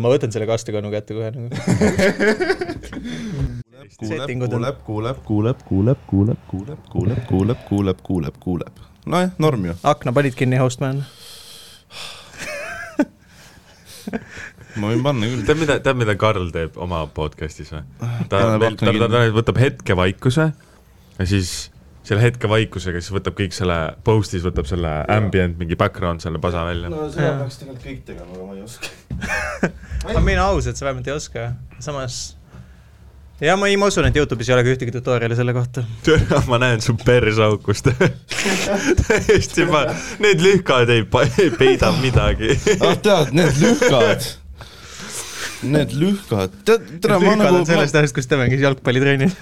[0.00, 1.48] ma võtan selle kastekonu kätte kohe nagu.
[4.02, 8.74] On- kuuleb, kuuleb, kuuleb, kuuleb, kuuleb, kuuleb, kuuleb, kuuleb, kuuleb, kuuleb, kuuleb.
[9.06, 9.74] nojah, norm ju.
[9.82, 11.02] akna panid kinni, Hostman?
[14.80, 15.44] ma võin panna küll.
[15.46, 17.82] tead, mida, tead, mida Karl teeb oma podcast'is või?
[18.00, 20.48] ta, ta, ta, ta, võtab hetkevaikuse
[21.18, 21.70] ja siis
[22.02, 26.90] selle hetkevaiksusega siis võtab kõik selle, post'is võtab selle ambient, mingi background, selle pasa välja
[26.92, 27.06] no..
[27.14, 28.92] seda peaks tegelikult kõik tegema, aga ma ei oska.
[30.16, 31.50] ma mina ausalt, sa vähemalt ei oska,
[31.82, 32.22] samas
[33.42, 35.84] ja ma ei, ma usun, et Youtube'is ei ole ka ühtegi tutorial'i selle kohta.
[36.50, 37.90] ma näen su persaukust.
[39.02, 39.84] täiesti ma,
[40.22, 41.06] need lühkad ei,
[41.38, 42.54] ei peida midagi.
[42.80, 44.28] ah tead, need lühkad,
[45.62, 49.36] need lühkad, tead, tere, ma lühkad nagu on, sellest ajast, kus tema käis jalgpallitrennis.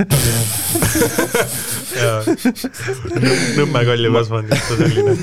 [3.59, 5.15] Nõmme kalju kasvanud, just selline.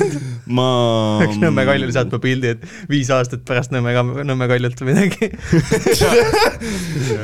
[0.58, 0.68] ma
[1.22, 3.94] peaks Nõmme kaljule saatma pildi, et viis aastat pärast Nõmme,
[4.28, 5.32] Nõmme kaljult või midagi.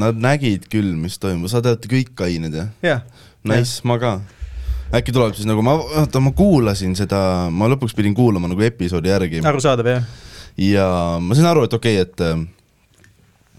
[0.00, 2.70] nad nägid küll, mis toimub, sa tead kõik ained jah?
[2.84, 3.02] jah,
[3.46, 4.18] Nice, ma ka.
[4.96, 7.20] äkki tuleb siis nagu ma, oota, ma kuulasin seda,
[7.52, 10.04] ma lõpuks pidin kuulama nagu episoodi järgi arusaadav jah.
[10.58, 10.86] Ja
[11.22, 13.06] ma sain aru, et okei okay,, et äh,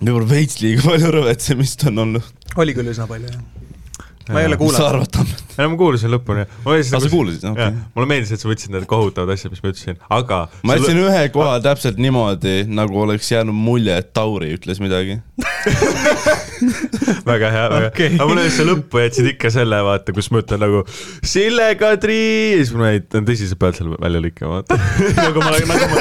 [0.02, 2.32] võib-olla veits liiga palju rõvetsemist on olnud.
[2.58, 3.44] oli küll üsna palju jah.
[4.30, 4.90] Ma ei ole mis sa kuulanud.
[4.90, 5.44] arvad, Tammet?
[5.52, 6.44] ei no ma kuulasin lõpuni.
[6.66, 7.66] Ah, sa kuulasid, okei.
[7.66, 10.40] jah, mulle meeldis, et sa võtsid need kohutavad asjad, mis ma ütlesin, aga.
[10.68, 15.20] ma jätsin ühe koha täpselt niimoodi, nagu oleks jäänud mulje, et Tauri ütles midagi.
[17.26, 18.08] väga hea, väga Okei.
[18.08, 20.80] okay., aga mulle see lõppu jätsid ikka selle, vaata, kus ma ütlen nagu
[21.26, 22.20] Sille Kadri
[22.54, 24.74] ja siis ma jäin tõsiselt pealt selle välja lõikama, vaata.
[25.26, 25.98] nagu ma, nagu ma,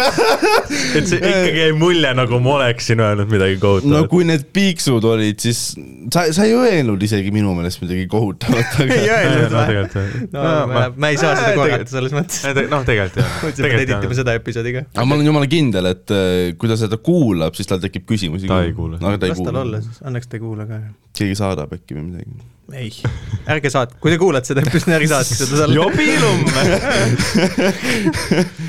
[0.99, 4.11] et see ikkagi jäi mulje, nagu ma oleksin öelnud midagi no kohutavat.
[4.13, 5.59] kui need piiksud olid, siis
[6.13, 9.67] sa, sa ei öelnud isegi minu meelest midagi kohutavat, ei aga öelnud no või?
[9.71, 12.39] tegelikult no ma, ma ei saa seda korrata selles mõttes.
[12.73, 13.33] noh, tegelikult jah.
[13.45, 14.85] mõtlesin, et me editame seda episoodi ka.
[14.95, 16.23] aga ma olen jumala kindel, et äh,
[16.61, 18.51] kui ta seda kuulab, siis tal tekib küsimusi.
[18.51, 19.83] Ta ei ei las tal olla.
[19.85, 20.81] siis, õnneks ta ei kuula ka.
[21.21, 22.33] keegi saadab äkki või midagi.
[22.81, 22.91] ei,
[23.51, 25.75] ärge saatke, kui te kuulate seda episoodi, ärge saatke seda talle.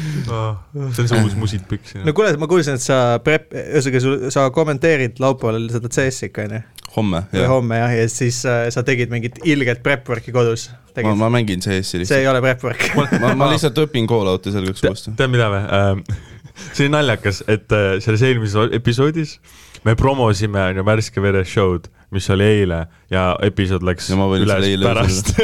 [0.32, 1.96] see on see uus musitpüks.
[2.06, 6.46] no kuule, ma kuulsin, et sa prep, ühesõnaga sul, sa kommenteerid laupäeval seda CS-i ikka
[6.48, 6.62] onju,
[6.96, 10.70] homme, või homme jah, ja siis äh, sa tegid mingit ilget prep work'i kodus.
[11.04, 12.20] ma, ma mängin CS-i see lihtsalt.
[12.20, 12.90] ei ole prep work.
[12.98, 15.16] ma, ma lihtsalt õpin Callouti selgeks uuesti.
[15.20, 16.06] tead mida või ähm?
[16.76, 19.38] see oli naljakas, et äh, selles eelmises episoodis
[19.88, 24.28] me promosime on ju Värske Vere show'd, mis oli eile ja episood läks Ja ma
[24.36, 25.32] üles eile pärast.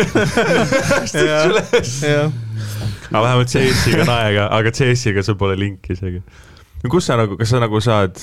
[3.07, 6.21] aga vähemalt CS-iga on aega, aga CS-iga sul pole linki isegi.
[6.89, 8.19] kus sa nagu, kas sa nagu saad,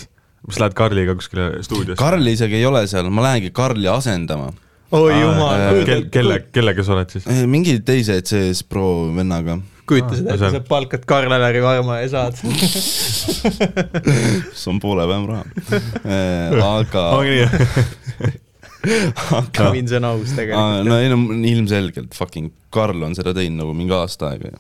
[0.49, 1.99] kas lähed Karliga kuskile stuudiosse?
[2.00, 4.50] Karli isegi ei ole seal, ma lähengi Karli asendama.
[4.94, 7.25] oi jumal, kelle, kelle, kellega sa oled siis?
[7.50, 8.84] mingi teise CS Pro
[9.16, 9.56] vennaga.
[9.88, 12.34] kujuta seda Ah, ette, see- sa palkad Karl-Elari Varma ja saad.
[14.55, 15.44] see on poole vähem raha.
[16.78, 17.49] aga, ongi nii?
[19.41, 20.87] aga, mind see on aus tegelikult.
[20.88, 21.19] no ei no
[21.55, 24.59] ilmselgelt fucking Karl on seda teinud nagu mingi aasta aega ju.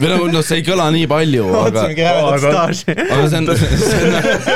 [0.00, 2.96] Või no, no see ei kõla nii palju, aga ootasimegi hävedat aga- staaži.
[3.04, 4.14] aga see on, see on,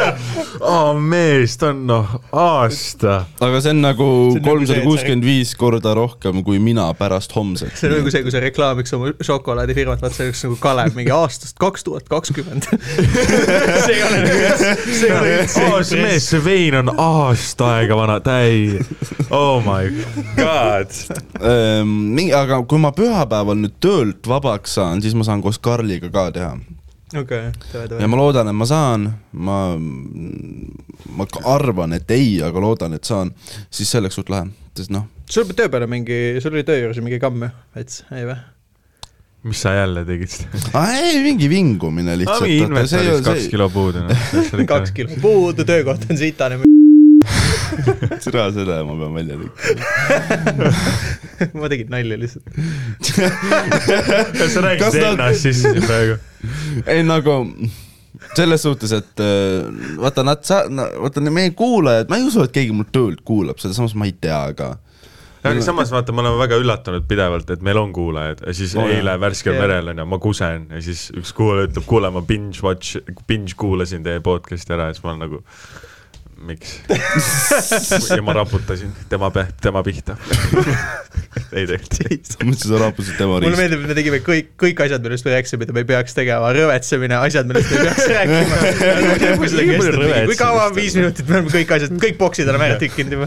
[0.74, 3.18] aa mees, ta on noh, aasta.
[3.44, 7.34] aga see on nagu See nagu see, kolmsada kuuskümmend viis korda rohkem kui mina pärast
[7.36, 7.74] homset.
[7.78, 11.14] see on nagu see, kui sa reklaamiks oma šokolaadifirmat, vaata see oleks nagu Kalev mingi
[11.14, 12.66] aastast kaks tuhat kakskümmend.
[13.84, 17.72] see ei ole nagu üldse, see ei ole üldse aasta mees, see vein on aasta
[17.78, 18.78] aega vana, ta ei,
[19.30, 19.90] oh my
[20.38, 20.90] god.
[21.38, 26.10] Ehm, mingi, aga kui ma pühapäeval nüüd töölt vabaks saan, siis ma saan koos Karliga
[26.12, 26.50] ka teha.
[27.16, 29.58] okei, tore, ja ma loodan, et ma saan, ma,
[31.16, 33.32] ma arvan, et ei, aga loodan, et saan,
[33.70, 36.82] siis see oleks suht lahe, sest noh, sul töö peal on mingi, sul oli töö
[36.82, 38.38] juures mingi kamm ju, veits, ei või?
[39.48, 40.34] mis sa jälle tegid?
[40.74, 43.24] ei mingi vingumine lihtsalt.
[43.24, 44.04] kaks kilo puudu.
[44.08, 44.66] noh.
[44.74, 46.58] kaks kilo puudu, töökoht on sitane.
[48.24, 50.72] seda, seda ma pean välja tegema.
[51.60, 52.48] ma tegin nalja lihtsalt.
[54.38, 56.18] kas sa rääkisid Kas ta- ennast sisse siin praegu?
[56.86, 57.40] ei nagu
[58.34, 59.68] selles suhtes, et äh,
[60.00, 60.66] vaata nad sa-,
[61.02, 64.14] vaata meie kuulajad, ma ei usu, et keegi mul töölt kuulab seda, samas ma ei
[64.20, 64.72] tea ka.
[65.46, 68.88] aga samas vaata, me oleme väga üllatunud pidevalt, et meil on kuulajad ja siis oh,
[68.90, 69.62] eile Värskel Jah.
[69.62, 72.98] merel on ju, ma kusen ja siis üks kuulaja ütleb, kuule, ma binge watch,
[73.30, 75.42] binge kuulasin teie podcast'i ära ja siis ma olen nagu,
[76.46, 76.78] miks?
[78.16, 79.30] ja ma raputasin tema,
[79.60, 80.16] tema pihta.
[81.56, 82.44] ei tegelikult.
[82.44, 83.60] mõtlesin, sa raputasid tema mulle riist.
[83.60, 86.50] meeldib, et me tegime kõik, kõik asjad, millest me rääkisime, mida me ei peaks tegema,
[86.56, 88.56] rõvetsemine, asjad, millest me ei peaks rääkima.
[90.32, 93.26] kui kaua on viis minutit, me oleme kõik asjad, kõik boksid oleme ära tikkinud juba.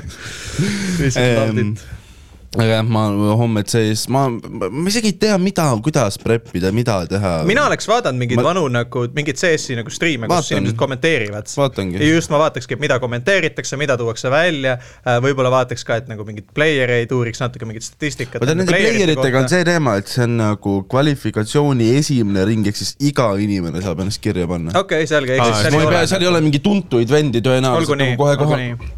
[2.51, 3.05] Aga jah, ma
[3.39, 7.29] homme sees, ma, ma isegi ei tea, mida, kuidas prep ida, mida teha.
[7.47, 10.57] mina oleks vaadanud mingeid Ma- vanu nagu, mingeid CS-i nagu striime, kus Vaatan.
[10.59, 11.47] inimesed kommenteerivad.
[11.95, 14.75] ja just ma vaatakski, mida kommenteeritakse, mida tuuakse välja,
[15.23, 18.43] võib-olla vaataks ka, et nagu mingeid player eid uuriks natuke mingit statistikat.
[18.43, 22.81] vaata nende player itega on see teema, et see on nagu kvalifikatsiooni esimene ring, ehk
[22.83, 24.75] siis iga inimene saab ennast kirja panna.
[24.83, 27.39] okei, selge, ehk Aa, siis siis ma ei pea, seal ei ole mingi tuntuid vendi
[27.39, 28.59] tõenäoliselt nagu, kohe olgu kohal.
[28.59, 28.91] nii.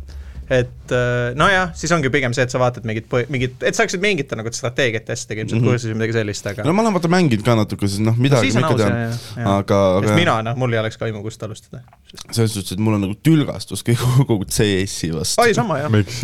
[0.52, 4.36] Et äh, nojah, siis ongi pigem see, et sa vaatad mingit, mingit, et saaksid mingite
[4.36, 5.72] nagu strateegiat asjadega ilmselt mm -hmm.
[5.72, 8.50] kursis või midagi sellist, aga no ma olen vaata mänginud ka natuke, siis noh, midagi
[8.50, 11.44] siis ma on ikka tean aga, aga mina, noh, mul ei oleks ka aimu, kust
[11.48, 11.84] alustada.
[12.32, 15.42] selles suhtes, et mul on nagu tülgastus kogu, kogu CS-i vastu.
[15.42, 15.92] oi, sama jah.
[15.92, 16.24] miks?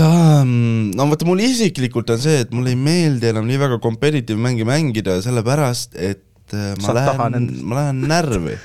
[0.00, 4.66] no vaata, mul isiklikult on see, et mulle ei meeldi enam nii väga competitive mänge
[4.68, 8.58] mängida, sellepärast et äh, ma Saad taha lähen ma lähen närvi.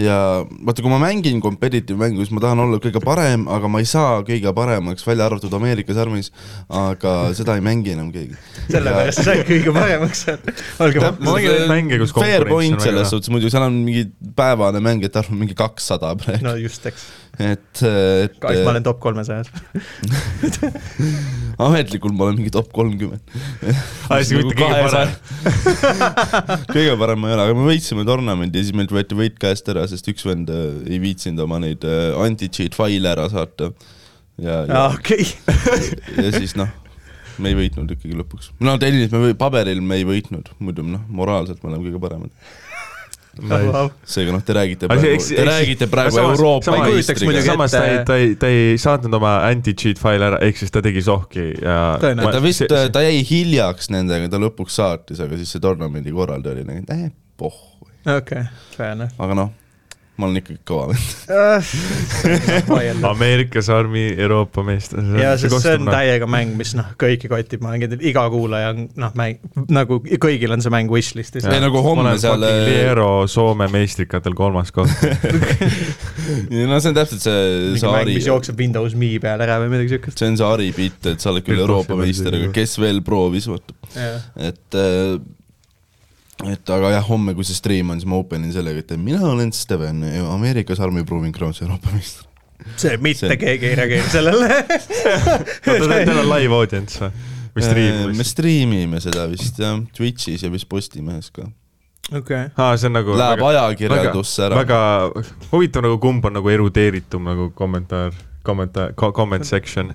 [0.00, 0.16] Ja
[0.64, 3.88] vaata, kui ma mängin competitive mängu, siis ma tahan olla kõige parem, aga ma ei
[3.88, 6.30] saa kõige paremaks, välja arvatud Ameerikas armis,
[6.72, 8.38] aga seda ei mängi enam keegi.
[8.72, 11.20] sellepärast sa said kõige paremaks olge Täpselt.
[11.20, 14.06] ma mängin neid mänge, kus Fair point selles suhtes, muidu seal on mingi
[14.36, 17.04] päevane mängijate arv mingi kakssada praegu no just, eks.
[17.40, 19.48] et, et kahjuks ma olen top kolmesajas.
[21.66, 23.22] ametlikult ma olen mingi top kolmkümmend.
[23.32, 25.14] Mitte kõige parem.
[26.74, 29.68] kõige parem ma ei ole, aga me võitsime tornamendi ja siis meilt võeti võit käest
[29.72, 33.72] ära, sest üks vend äh, ei viitsinud oma neid äh, anti-cheat faile ära saata.
[34.42, 35.26] ja, ja, okei.
[36.18, 36.68] ja siis noh,
[37.40, 38.52] me ei võitnud ikkagi lõpuks.
[38.64, 42.52] no tennis me või, paberil me ei võitnud, muidu noh, moraalselt me oleme kõige paremad.
[44.04, 47.42] Seega noh, te räägite praegu, te räägite praegu samas- Euroopa meistriga.
[47.46, 50.82] samas ta ei ta ei, ta ei saatnud oma anti-cheat faili ära, ehk siis ta
[50.84, 51.78] tegi sohki ja.
[52.00, 56.66] Ta vist, ta jäi hiljaks nendega, ta lõpuks saatis, aga siis see tornamendi korraldaja oli
[56.68, 57.88] nagu, et eh, pohhu.
[58.18, 58.44] okei,
[58.76, 59.16] fair enough.
[59.18, 59.50] aga noh,
[60.22, 61.72] ma olen ikkagi kõva vend.
[62.70, 63.10] vaielda.
[63.10, 65.16] Ameerika sarmi Euroopa meestel.
[65.18, 68.70] ja sest see on täiega mäng, mis noh, kõiki kotib, ma olen kindel, iga kuulaja
[68.72, 69.42] on noh, mäng,
[69.72, 71.46] nagu kõigil on see mäng wishlist'is.
[71.50, 74.92] Ei, nagu homme seal, äh, Liero Soome meistrikatel kolmas koht.
[76.70, 77.42] no see on täpselt see,
[77.76, 80.22] see mäng, Ari, mis jookseb Windows Me peal ära või midagi siukest.
[80.22, 83.50] see on see Ari bitt, et sa oled küll Euroopa meister, aga kes veel proovis,
[83.50, 83.76] vaata.
[84.38, 84.82] et,
[86.50, 89.20] et aga jah, homme, kui see stream on, siis ma open in sellega, et mina
[89.30, 90.02] olen Steven,
[90.32, 92.26] Ameerika Sarmi Proving Grounds Euroopa meister.
[92.76, 94.48] see mitte See- keegi ei reageeri sellele.
[95.64, 97.10] Teil on live audience või?
[97.56, 98.24] või stream me või?
[98.28, 101.44] striimime seda vist jah, Twitch'is ja vist Postimehes ka.
[102.16, 102.46] okei.
[102.56, 104.56] aa, see on nagu Läheb ajakirjandusse ära.
[104.62, 104.78] väga
[105.52, 108.14] huvitav nagu kumb on nagu erudeeritum nagu kommentaar,
[108.46, 109.92] kommentaar, comment section,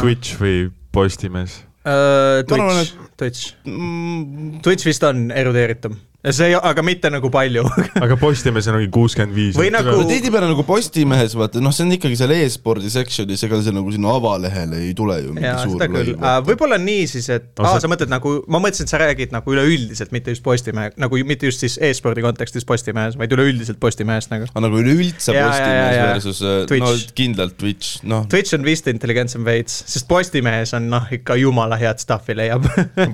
[0.00, 1.58] Twitch või Postimees.
[1.84, 2.86] Twitch arvan,,
[3.16, 5.98] Twitch, Mm, Twitch vist on erudeeritum.
[6.32, 7.64] see, aga mitte nagu palju.
[8.04, 9.56] aga Postimees on mingi kuuskümmend viis.
[9.58, 13.58] Või nagu- no tihtipeale nagu Postimehes vaata, noh, see on ikkagi seal e-spordi section'is, ega
[13.64, 16.14] see nagu sinna avalehele ei tule ju mingi jaa, suur lõiv.
[16.48, 18.98] võib-olla on nii siis, et No aa, sa- sa mõtled nagu, ma mõtlesin, et sa
[19.02, 23.78] räägid nagu üleüldiselt, mitte just Postimehe, nagu mitte just siis e-spordi kontekstis Postimehes, vaid üleüldiselt
[23.82, 24.48] Postimehest nagu.
[24.50, 26.08] aga nagu üleüldse jaa.
[26.14, 27.12] versus äh, no Twitch.
[27.14, 32.00] kindlalt Twitch, noh, Twitch on vist intelligentsem veits, sest Postimehes on noh, ikka jumala head
[32.02, 32.64] stuff'i leiab.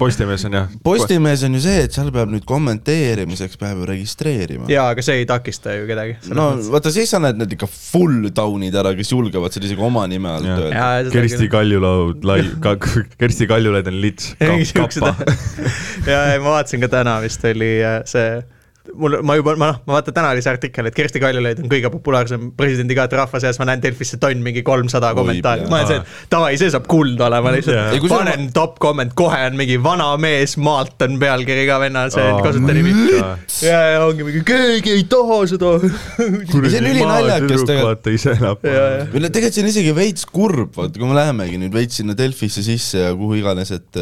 [0.01, 0.69] Postimees on jah.
[0.85, 2.47] Postimees on ju see, et seal peab nüüd
[3.01, 4.69] kommenteerimiseks peab ju registreerima.
[4.71, 6.17] jaa, aga see ei takista ju kedagi.
[6.37, 10.07] no vaata, siis sa näed need ikka full down'id ära, kes julgevad seal isegi oma
[10.11, 10.71] nime alt öelda.
[10.75, 11.51] Jaa, seda Kersti.
[11.53, 12.47] Kaljulaud, lai-,
[13.21, 14.33] Kersti Kaljulaid on lits,
[14.77, 15.15] kappa.
[16.07, 18.41] ja, ja ma vaatasin ka täna vist oli äh, see
[18.99, 21.71] mul, ma juba, ma noh, ma vaatan täna oli see artikkel, et Kersti Kaljulaid on
[21.71, 26.01] kõige populaarsem presidendikandidaat rahva seas, ma näen Delfisse tonn mingi kolmsada kommentaari, ma olen see,
[26.01, 30.57] et davai, see saab kuld olema lihtsalt panen top comment, kohe on mingi vana mees
[30.61, 32.95] Maalt on pealkiri ka vennal, see Aa, kasutajanimi.
[33.17, 33.33] jaa.
[33.67, 35.77] ja, ja ongi mingi keegi ei taha seda.
[36.61, 38.05] see on ülinaljakas tegelikult.
[38.11, 43.07] tegelikult see on isegi veits kurb, vaata kui me lähemegi nüüd veits sinna Delfisse sisse
[43.07, 44.01] ja kuhu iganes, et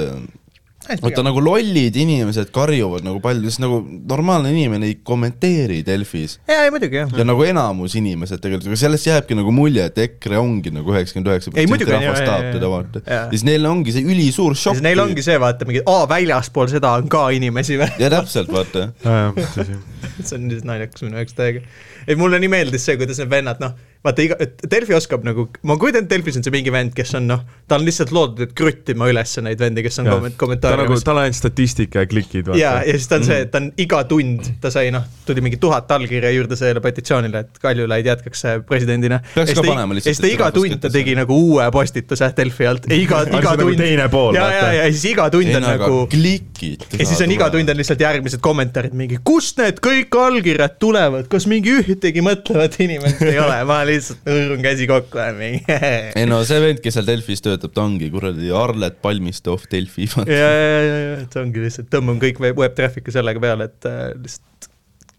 [0.88, 6.38] vaata nagu lollid inimesed karjuvad nagu palju, sest nagu normaalne inimene ei kommenteeri Delfis.
[6.48, 7.12] jaa, ei muidugi jah.
[7.18, 11.32] ja nagu enamus inimesed tegelikult, aga sellest jääbki nagu mulje, et EKRE ongi nagu üheksakümmend
[11.32, 13.04] üheksa Ei, muidugi protsenti rahvast tahab teda vaata.
[13.08, 14.78] Ja siis neil ongi see ülisuur šokk.
[14.78, 17.90] siis neil ongi see, vaata mingi, aa väljaspool seda on ka inimesi või?
[18.02, 18.88] ja täpselt, vaata.
[20.26, 21.64] see on lihtsalt naljakas minu jaoks täiega.
[22.06, 25.48] ei, mulle nii meeldis see, kuidas need vennad, noh, vaata iga, et Delfi oskab nagu,
[25.66, 28.44] ma kujutan ette, Delfis on see mingi vend, kes on noh, ta on lihtsalt loodud,
[28.46, 32.10] et kruttima üles neid vendi, kes on komment- ta nagu, tal on ainult statistika ja
[32.10, 32.50] klikid.
[32.58, 35.42] ja, ja siis ta on see, et ta on iga tund, ta sai noh, tuli
[35.44, 39.18] mingi tuhat allkirja juurde sellele petitsioonile, et Kaljulaid jätkaks äh, presidendina.
[39.34, 42.30] Peaks ka panema lihtsalt, ja siis ta et iga tund ta tegi nagu uue postituse
[42.38, 43.82] Delfi alt, iga, iga nagu tund.
[43.82, 46.86] teine pool, ja, ja, ja siis iga tund on nagu klikid.
[46.94, 51.26] ja siis on iga tund on lihtsalt järgmised kommentaarid mingi, kust need kõik allkirjad tulevad,
[51.32, 55.62] kas mingi ühtegi mõtlevat inimest ei ole, ma lihtsalt hõõrun käsi kokku ja mingi
[56.18, 60.08] ei no see vend, kes seal Delfis töötab, ta ongi kuradi Arlet Palmiste of Delfi.
[60.24, 63.88] ja, ja, ja, ja, et see ongi lihtsalt, tõmban kõik web, traffic'u sellega peale, et
[63.90, 64.46] äh, lihtsalt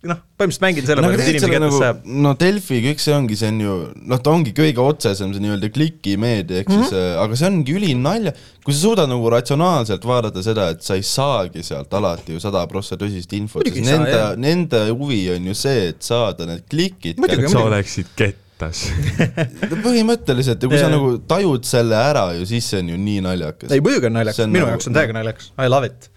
[0.07, 3.15] noh, põhimõtteliselt mängin selle no peale, mis inimese kätte nagu saab., no Delfi, kõik see
[3.15, 3.73] ongi, see on ju,
[4.11, 6.85] noh, ta ongi kõige otsesem, see nii-öelda klikimeedia, ehk Mhm.
[6.85, 8.33] siis äh,, aga see ongi ülinalja,
[8.63, 12.63] kui sa suudad nagu ratsionaalselt vaadata seda, et sa ei saagi sealt alati ju sada
[12.71, 17.65] prossa tõsist infot, saa, nende nende huvi on ju see, et saada need klikid sa
[17.67, 18.15] oleksid
[18.59, 18.91] kettas.
[19.71, 23.21] no põhimõtteliselt ja kui sa nagu tajud selle ära ju, siis see on ju nii
[23.25, 23.71] naljakas.
[23.71, 26.09] Ei, muidugi on naljakas, on minu nagu- jaoks on täiega naljakas, I love it.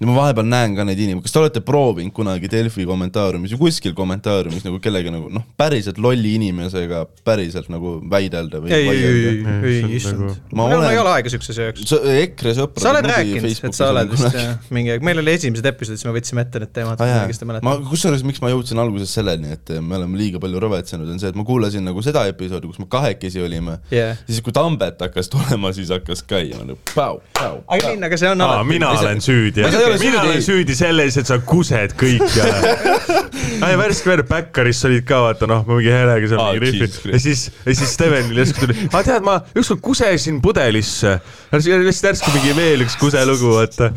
[0.00, 3.66] Ja ma vahepeal näen ka neid inimesi, kas te olete proovinud kunagi Delfi kommentaariumis või
[3.66, 9.02] kuskil kommentaariumis nagu kellega nagu noh, päriselt lolli inimesega päriselt nagu väidelda või ei, ei,
[9.04, 9.42] ei,
[9.74, 10.38] ei, issand nagu-.
[10.56, 11.84] Ma mul olen- ei ole aega siukse sööks.
[12.22, 15.68] EKRE sõpra sa oled rääkinud, et sa oled vist jah, mingi aeg, meil oli esimesed
[15.68, 17.28] episoodid, siis me võtsime ette need teemad, ah, kui ma jah.
[17.28, 21.20] õigesti ma kusjuures miks ma jõudsin alguses selleni, et me oleme liiga palju rõvetsenud, on
[21.20, 24.16] see, et ma kuulasin nagu seda episoodi, kus me kahekesi olime jah.
[24.24, 28.40] siis kui Tambet hakkas tulema, siis hakkas käima nagu päu, aga nii, aga see on
[28.48, 28.68] alati.
[28.72, 30.30] mina olen süüdi, Aga ole mina süüdi.
[30.30, 32.74] olen süüdi selles, et sa kused kõikjale.
[33.66, 37.06] ei, värske veel Backeris olid ka vaata noh, mingi helega seal mingi Christ.
[37.10, 41.18] ja siis, ja siis Stevenil järsku tuli, aga tead, ma ükskord kusesin pudelisse.
[41.50, 43.88] Lihtsalt järsku mingi veel üks kuselugu, vaata.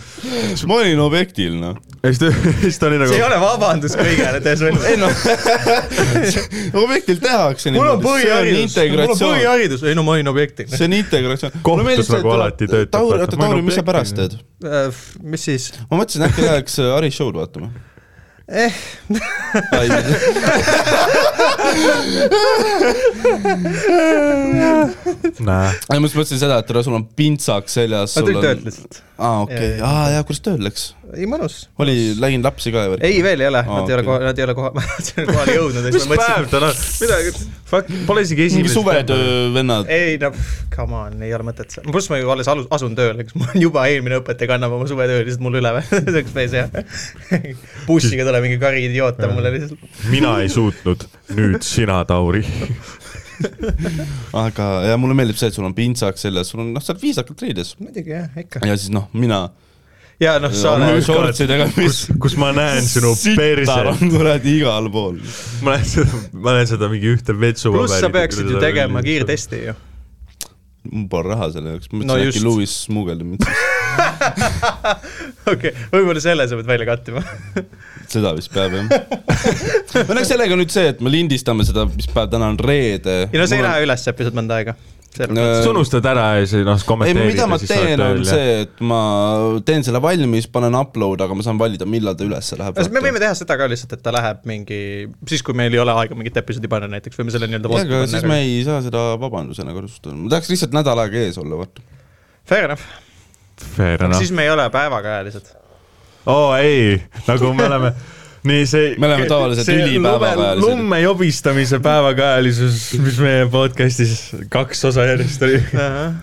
[0.69, 1.75] ma olin objektil noh.
[2.01, 2.27] ja siis ta,
[2.63, 4.45] siis ta oli nagu see ei ole vabandus kõigele, et
[4.89, 5.11] ei noh,
[6.83, 10.29] objektil tehakse mul on niimoodi, see on põhiharidus, mul on põhiharidus, ei no ma olin
[10.33, 10.67] objektil.
[10.73, 11.53] see on integratsioon.
[11.65, 14.33] Kohtus nagu alati töötab, Tauri, oota Tauri, mis sa pärast teed?
[14.65, 14.89] Äh,
[15.21, 15.63] mis siis?
[15.91, 17.67] ma mõtlesin, äkki läheks äh, Haris show'd vaatama.
[18.49, 18.73] eh,
[25.91, 28.15] ei, ma just mõtlesin seda, et tere, sul on pintsaks seljas.
[28.17, 28.93] ma tulin töölt lihtsalt.
[29.17, 30.83] aa, okei, aa jaa, kuidas tööl läks?
[31.13, 31.57] ei, mõnus.
[31.81, 33.07] oli, lägin lapsi ka värki?
[33.07, 35.27] ei, veel ei ole, nad ei ole kohe, nad ei ole kohe, nad ei ole
[35.29, 36.65] kohale jõudnud ja mis päev on,
[37.03, 37.33] midagi,
[37.69, 39.91] fuck, pole isegi mingi esimest suvetöö vennad.
[39.93, 40.31] ei no
[40.73, 43.65] come on, ei ole mõtet, pluss ma ju alles alu- asun tööle, eks mul on
[43.67, 47.53] juba eelmine õpetaja kannab oma suvetöö lihtsalt mul üle või, see oleks päris hea.
[47.87, 52.43] bussiga tuleb mingi kari idioot ja mulle lihtsalt, mina ei suutnud, nüüd sina, Tauri.
[54.37, 57.03] aga, ja mulle meeldib see, et sul on pintsaks seljas, sul on noh, sa oled
[57.03, 57.75] viisakalt riides.
[57.81, 58.63] muidugi jah, ikka.
[58.67, 59.47] ja siis noh, mina
[60.21, 63.79] ja noh, sa oled, shortsidega, mis kus, kus ma näen sinu perse
[64.13, 65.17] kuradi igal pool.
[65.65, 67.73] ma näen seda, ma näen seda mingi ühte vetsu.
[67.73, 69.01] pluss sa peaksid ju tegema.
[69.05, 69.75] kiirtesti ju.
[70.91, 72.37] mul pole raha selle jaoks, ma No mõtlesin just.
[72.37, 73.47] äkki Louis smugeldab mind,
[75.53, 77.23] okei, võib-olla selle sa pead välja kattima.
[78.13, 78.89] seda vist peab jah.
[80.07, 83.23] või noh, sellega on nüüd see, et me lindistame seda, mis päev täna on reede.
[83.31, 84.75] ei no see ei lähe üles episood mõnda aega.
[85.13, 87.27] Äh, sa unustad ära ja siis noh, ei, kommenteerid.
[87.29, 89.01] mida ma teen, on see, et ma
[89.65, 92.79] teen selle valmis, panen upload, aga ma saan valida, millal ta ülesse läheb.
[92.95, 94.79] me võime teha seda ka lihtsalt, et ta läheb mingi,
[95.29, 98.01] siis kui meil ei ole aega mingit episoodi panna näiteks, võime selle nii-öelda jah, aga
[98.09, 98.39] siis me.
[98.41, 101.85] ei saa seda vabandusena kasutada, ma tahaks lihtsalt nädal aega ees olla, vaata.
[102.49, 102.89] Fair enough,
[103.77, 104.17] Fair enough.
[104.23, 105.53] siis me ei ole päevakäelised.
[106.33, 106.97] oo ei,
[107.29, 107.93] nagu me oleme,
[108.47, 108.93] nii see.
[108.99, 110.63] Me oleme tavaliselt ülipäevakajalised.
[110.67, 114.13] lumme jobistamise päevakajalisus, mis meie podcast'is
[114.53, 115.61] kaks osa järjest oli.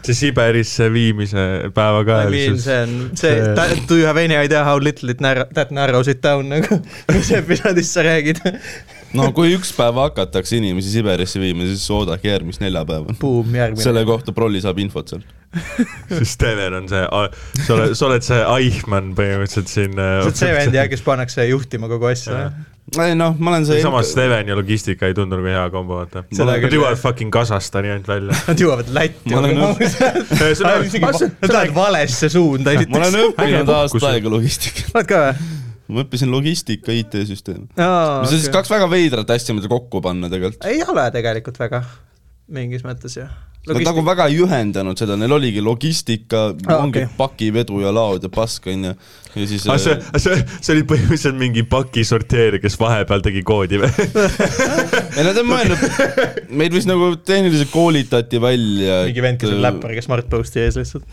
[0.06, 2.64] see Siberisse viimise I mean, päevakajalisus.
[2.64, 6.08] see on, see See-, do you have any idea how little it narrow, that narrows
[6.08, 6.80] it down nagu,
[7.14, 8.42] mis episoodist sa räägid?
[9.18, 13.16] No kui üks päev hakatakse inimesi Siberisse viima, siis oodake järgmist neljapäeva.
[13.80, 15.36] Selle kohta prolli saab infot sealt.
[16.14, 17.06] siis Steven on see,
[17.66, 19.96] sa oled, sa oled see Eichmann põhimõtteliselt siin.
[19.98, 22.52] sa oled see vend jah, kes pannakse juhtima kogu asja.
[23.02, 26.22] ei noh, ma olen see samas Steven ja logistika ei tundu nagu hea kombo, vaata.
[26.30, 28.38] Seda Nad jõuavad fucking Kasahstani ainult välja.
[28.50, 29.30] Nad jõuavad Lätti.
[29.34, 29.42] Nad
[31.50, 34.94] lähevad valesse suunda ma olen õppinud aasta aega logistikat.
[34.94, 35.58] oled ka või?
[35.90, 37.68] Ma õppisin logistika IT-süsteemi.
[37.76, 40.66] aa, mis on siis kaks väga veidrat asja, mida kokku panna tegelikult.
[40.70, 41.84] ei ole tegelikult väga,
[42.50, 43.28] mingis mõttes ju.
[43.68, 47.10] Nad nagu väga ei ühendanud seda, neil oligi logistika Aa, ongi okei.
[47.18, 48.94] pakivedu ja laod ja pask onju.
[49.34, 53.42] ja siis aga see äh,, see, see oli põhimõtteliselt mingi paki sorteerija, kes vahepeal tegi
[53.44, 53.90] koodi või?
[55.18, 55.84] ei nad on mõelnud,
[56.56, 59.02] meid vist nagu tehniliselt koolitati välja.
[59.10, 59.60] mingi vend, kes on.
[59.66, 61.04] läppariga Smartposti ees lihtsalt.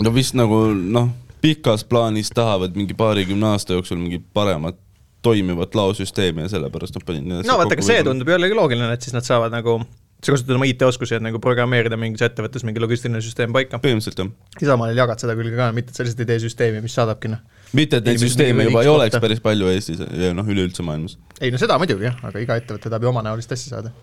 [0.00, 4.78] no vist nagu noh, pikas plaanis tahavad mingi paarikümne aasta jooksul mingit paremat
[5.22, 9.14] toimivat laosüsteemi ja sellepärast nad panid no vaata, aga see tundub jällegi loogiline, et siis
[9.14, 9.78] nad saavad nagu,
[10.22, 13.78] sa kasutad oma IT-oskusi, et nagu programmeerida mingis ettevõttes mingi logistiline süsteem paika.
[13.82, 14.32] põhimõtteliselt jah.
[14.60, 16.98] ja samal ajal jagad seda külge ka, mitte et sa lihtsalt ei tee süsteemi, mis
[16.98, 17.42] saadabki noh.
[17.78, 21.18] mitte, et neid süsteeme juba ei oleks päris palju Eestis ja noh, üleüldse maailmas.
[21.40, 23.94] ei no seda muidugi jah, aga iga ettevõte tahab ju omanäolist asja saada.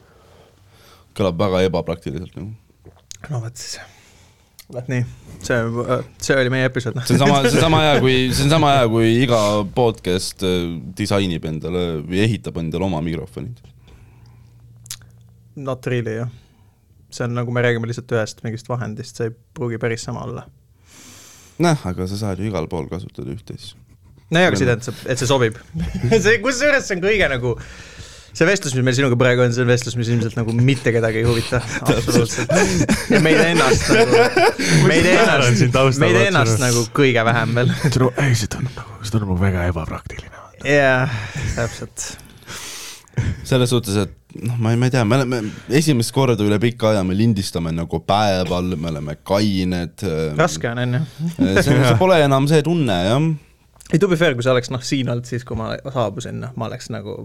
[1.19, 2.53] kõlab väga ebapraktiliselt nagu.
[3.27, 3.79] no vot siis,
[4.74, 5.06] vot nii,
[5.42, 5.58] see,
[6.22, 7.06] see oli meie episood noh.
[7.08, 9.42] see on sama, see on sama hea, kui, see on sama hea, kui iga
[9.76, 10.62] podcast äh,
[10.98, 13.58] disainib endale või ehitab endale oma mikrofonid.
[15.60, 16.32] not really jah.
[17.10, 20.46] see on nagu me räägime lihtsalt ühest mingist vahendist, see ei pruugi päris sama olla.
[21.58, 23.80] noh, aga sa saad ju igal pool kasutada ühte asja.
[24.30, 25.58] nojah, aga see tähendab, et see sobib
[26.28, 27.58] see, kusjuures see on kõige nagu
[28.34, 31.24] see vestlus, mis meil sinuga praegu on, see on vestlus, mis ilmselt nagu mitte kedagi
[31.24, 32.54] ei huvita, absoluutselt.
[33.14, 34.24] ja meid ennast nagu,
[34.90, 37.76] meid ennast, meid ennast nagu kõige vähem veel.
[38.26, 40.48] ei, see tundub nagu, see tundub nagu väga ebapraktiline.
[40.68, 41.22] jah,
[41.58, 42.12] täpselt
[43.44, 45.42] selles suhtes, et noh, ma ei, ma ei tea, me oleme
[45.80, 50.06] esimest korda üle pika aja, me lindistame nagu päeval, me oleme kained.
[50.40, 51.04] raske on, on ju.
[51.36, 53.28] see, see pole enam see tunne, jah.
[53.90, 56.56] ei, to be fair, kui sa oleks noh, siin olnud siis, kui ma saabusin, noh,
[56.60, 57.22] ma oleks nagu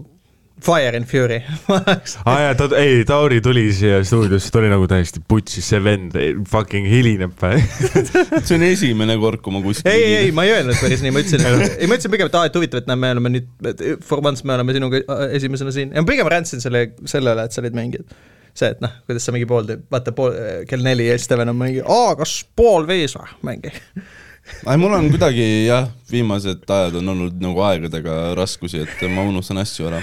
[0.61, 1.41] Fire and Fury.
[1.67, 1.95] Aa
[2.31, 6.15] ah, jaa, ta, ei, Tauri tuli siia stuudiosse, ta oli nagu täiesti putsis, see vend
[6.49, 7.35] fucking hilineb
[8.45, 11.11] see on esimene kord, kui ma kuskil ei, ei, ei, ma ei öelnud päris nii,
[11.15, 13.33] ma ütlesin, et ei, ma ütlesin pigem, et aa, et huvitav, et näe, me oleme
[13.35, 15.03] nüüd, for once me oleme sinuga
[15.35, 15.91] esimesena siin.
[15.91, 18.15] Ja ma pigem rändasin selle, selle üle, et sa olid mängijad
[18.55, 20.35] see, et noh, kuidas sa mingi pool, vaata pool,
[20.69, 23.73] kell neli ja siis Steven on mingi, aa, kas pool viis või, mängi
[24.45, 29.61] ei, mul on kuidagi jah, viimased ajad on olnud nagu aegadega raskusi, et ma unustan
[29.61, 30.01] asju ära.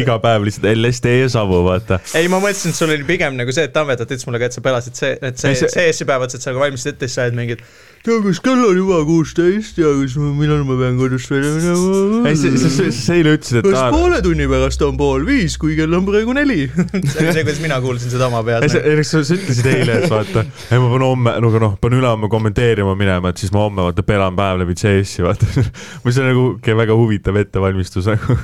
[0.00, 2.00] iga päev lihtsalt LSD ja savu, vaata.
[2.16, 4.56] ei, ma mõtlesin, et sul oli pigem nagu see, et Tamvet ütles mulle ka, et
[4.56, 7.28] sa pelasid see, et see, see, see päevad, et sa nagu valmistasid ette, siis sa
[7.28, 10.98] oled mingi, et tea, kas kell on juba kuusteist ja kas ma, millal ma pean
[10.98, 12.20] kodust välja minema?
[12.30, 13.92] ei, sa, sa, sa eile ütlesid, et kas aa...
[13.94, 17.62] poole tunni pärast on pool viis, kui kell on praegu neli see oli see, kuidas
[17.64, 18.76] mina kuulsin seda oma peas.
[18.76, 21.98] ei, sa, sa ütlesid eile, et vaata, ei ma pean homme, no aga noh, pean
[21.98, 25.66] ülehomme kommenteerima minema, et siis ma homme vaata pelan päev läbi CS-i, vaata
[26.06, 26.46] mis on nagu
[26.82, 28.38] väga huvitav ettevalmistus nagu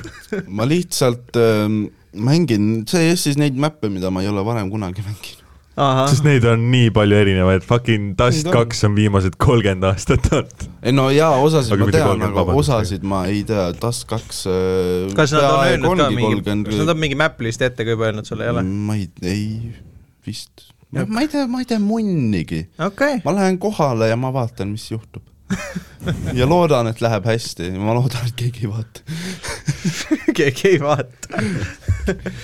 [0.47, 1.69] ma lihtsalt äh,
[2.13, 5.42] mängin CS-is neid mäppe, mida ma ei ole varem kunagi mänginud
[5.73, 10.67] sest neid on nii palju erinevaid, fucking Dust kaks on viimased kolmkümmend aastat olnud.
[10.85, 15.15] ei no jaa, osasid Aga ma tean, aga osasid ma ei tea, Dust kaks äh,
[15.17, 18.11] kas nad on öelnud ka mingi, kas nad on mingi map list'i ette ka juba
[18.11, 18.63] öelnud sulle, ei ole?
[18.63, 19.47] ma ei, ei
[20.27, 20.69] vist.
[20.93, 22.67] ma ei tea, ma ei tea munnigi.
[22.77, 23.21] Okay..
[23.25, 25.25] ma lähen kohale ja ma vaatan, mis juhtub.
[26.35, 29.03] Ja loodan, et läheb hästi, ma loodan, et keegi ei vaata
[30.37, 31.41] keegi ei vaata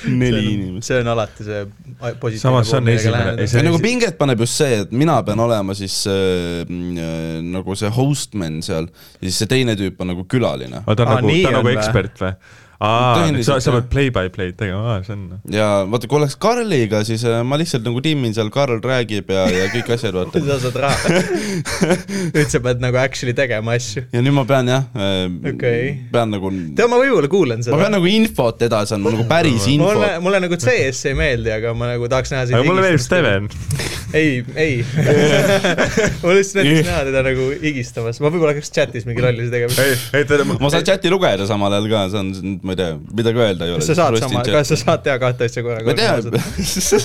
[0.08, 0.88] neli inimest.
[0.88, 1.66] see on alati see
[2.00, 3.48] positiivne samas see on esimene.
[3.52, 7.92] see nagu pinget paneb just see, et mina pean olema siis äh, äh, nagu see
[7.96, 10.84] hostman seal ja siis see teine tüüp on nagu külaline.
[10.86, 12.34] ta on nagu, ta on nagu ekspert või?
[12.80, 15.24] Aa, sa, sa pead play-by-play'd tegema, aa, see on.
[15.52, 19.46] ja vaata, kui oleks Karliga, siis äh, ma lihtsalt nagu timmin seal, Karl räägib ja,
[19.52, 21.14] ja kõik asjad, vaata sa saad raha
[22.36, 24.06] nüüd sa pead nagu actually tegema asju.
[24.16, 26.54] ja nüüd ma pean jah äh, okay., pean nagu.
[26.72, 27.76] tead, ma võib-olla kuulan seda.
[27.76, 30.00] ma pean nagu infot edasi andma, nagu päris infot.
[30.00, 32.62] mulle, mulle nagu CS ei meeldi, aga ma nagu tahaks näha sind.
[32.62, 33.52] aga mulle meeldib Steven
[34.14, 34.84] ei, ei
[36.24, 39.74] ma lihtsalt näiteks näha teda nagu higistamas, ma võib-olla hakkaks chatis mingi lollusi tegema.
[39.86, 42.28] ei, ei, ma saan chati lugeda samal ajal ka, see on
[42.66, 43.82] ma ei tea, midagi öelda ei ole.
[43.84, 45.88] kas sa saad sama, kas sa saad teha kahte asja korraga?
[45.90, 46.20] ma tean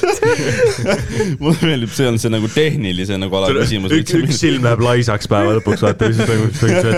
[1.42, 3.90] mulle meeldib, see on see nagu tehnilise nagu ala küsimus.
[3.98, 6.92] üks, üks silm läheb laisaks päeva lõpuks, vaata, mis nagu ette.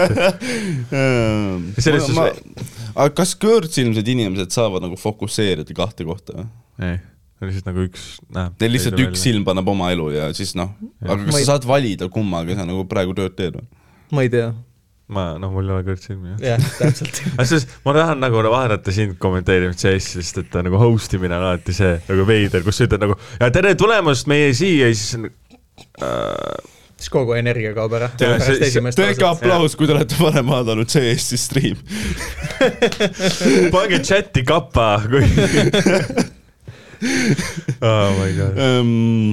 [1.82, 2.36] selles suhtes.
[2.94, 6.46] aga kas kõõrtsilmsed inimesed saavad nagu fokusseerida kahte kohta või?
[6.86, 6.96] ei
[7.44, 8.54] lihtsalt nagu üks näeb.
[8.62, 10.72] Neil lihtsalt üks silm paneb oma elu ja siis noh,
[11.04, 13.68] aga kas sa saad valida, kummaga sa nagu praegu tööd teed või?
[14.14, 14.52] ma ei tea
[15.12, 16.54] ma, noh, mul ei ole kõrtsilmi jah.
[16.54, 21.14] jah, täpselt aga siis ma tahan nagu vaadata sind kommenteerimas CS-i, sest et nagu host
[21.18, 24.90] imine on alati see nagu veider, kus sa ütled nagu ja tere tulemast meie siia
[24.90, 25.28] ja siis
[26.02, 28.08] äh, siis kogu energia kaob ära.
[28.16, 31.78] tehke aplaus, kui te olete varem vaadanud CS-i stream
[33.74, 35.22] pange chati kapa, kui
[37.80, 39.32] oh my god um,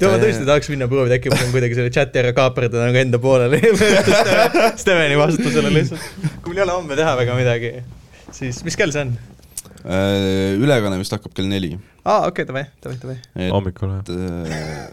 [0.00, 3.00] ja ma tõesti tahaks minna proovida, äkki ma saan kuidagi selle chati ära kaaperdada nagu
[3.00, 3.60] enda poolele
[4.82, 6.04] Steveni vastutusele lihtsalt.
[6.42, 7.70] kui mul ei ole homme teha väga midagi,
[8.34, 9.14] siis mis kell see on?
[9.88, 11.70] Äh, ülekanne vist hakkab kell neli.
[12.04, 13.48] aa, okei okay,, davai, davai, davai.
[13.54, 14.00] hommikul või?
[14.12, 14.86] Äh,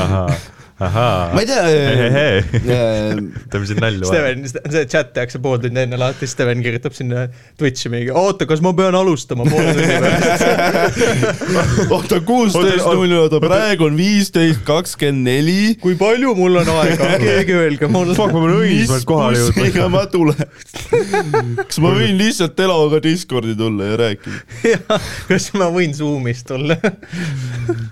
[0.06, 1.62] ahhaa ma ei tea.
[3.52, 4.06] teeme siin nalja.
[4.08, 7.26] Steven, see chat tehakse pool tundi enne lahti, Steven kirjutab sinna
[7.60, 10.46] Twitch'i mingi, oota, kas ma pean alustama poole tunni pärast
[11.96, 15.74] oota, kuusteist null null, oota, praegu on viisteist kakskümmend neli.
[15.82, 18.16] kui palju mul on aega, keegi öelge mulle.
[18.16, 19.66] Fuck, ma pean õigusvalt kohale jõudma.
[19.66, 20.44] miks ma tulen?
[21.60, 24.40] kas ma võin lihtsalt eloga Discordi tulla ja rääkida?
[24.72, 26.78] jah, kas ma võin Zoom'ist tulla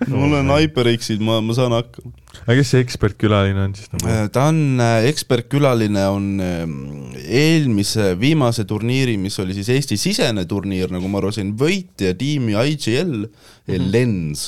[0.09, 4.13] mul on HyperX-id, ma, ma saan hakkama aga kes see ekspertkülaline on siis nagu?
[4.35, 6.77] ta on, äh, ekspertkülaline on ähm,
[7.25, 13.25] eelmise, viimase turniiri, mis oli siis Eesti-sisene turniir, nagu ma aru sain, võitja tiimi IGL
[13.25, 13.33] mm,
[13.67, 13.91] -hmm.
[13.95, 14.47] Lens.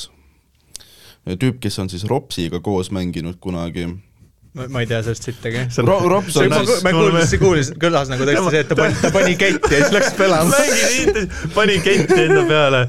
[1.25, 3.89] tüüp, kes on siis Ropsiga koos mänginud kunagi
[4.57, 5.63] ma, ma ei tea sellest sittagi.
[5.89, 6.79] Ro-, Robson ma nice.
[6.83, 9.95] ma kuulsin, kuulis, kõlas nagu tõesti see, et ta pani, ta pani ketti ja siis
[9.95, 10.59] läks pelama.
[11.57, 12.83] pani ketti enda peale,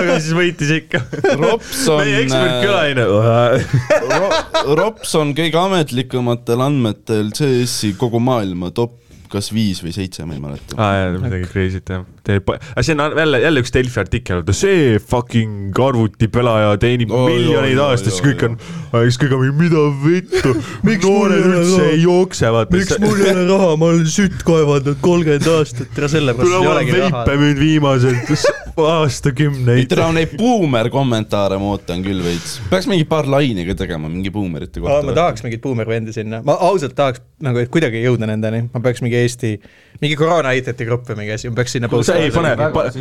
[0.00, 1.04] aga siis võitis ikka.
[1.38, 3.06] Robson, meie ekspertkülaline.
[4.16, 10.42] Ro- Robson kõige ametlikumatel andmetel CS-i kogu maailma top kas viis või seitse, ma ei
[10.42, 10.76] mäleta.
[10.78, 12.04] aa jaa, midagi crazy't jah.
[12.26, 17.80] teeb, aga see on jälle, jälle üks Delfi artikkel, see fucking arvutipelaja teenib Oi, miljoneid
[17.86, 18.58] aastas, kõik on,
[18.94, 20.54] siis kõik on, mida vittu,
[20.88, 22.76] miks noored üldse ei jookse, vaata.
[22.76, 26.74] miks mul ei ole raha, ma olen sütt kaevandanud kolmkümmend aastat, tere sellepärast kuule, ei
[26.76, 27.40] olegi raha veipe.
[27.44, 29.86] müünud viimased ei aastakümneid.
[29.90, 32.58] tere, neid buumer kommentaare ma ootan küll veits.
[32.70, 35.14] peaks mingi paar laine ka tegema mingi buumerite ma kohta.
[35.16, 39.18] tahaks mingit buumervendi sinna, ma ausalt tahaks nagu, et kuidagi jõuda nendeni, ma peaks mingi
[39.20, 39.52] Eesti,
[40.02, 42.54] mingi koroona aitajate grupp või mingi asi, ma peaks sinna ei, pane,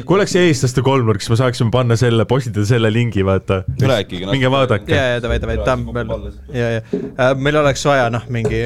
[0.04, 3.64] kui oleks eestlaste kolmnurk, siis me saaksime panna selle, postitada selle lingi, vaata.
[3.80, 4.94] Minge vaadake.
[4.94, 8.66] ja, ja davai, davai, Tammel, ja, ja äh, meil oleks vaja noh, mingi,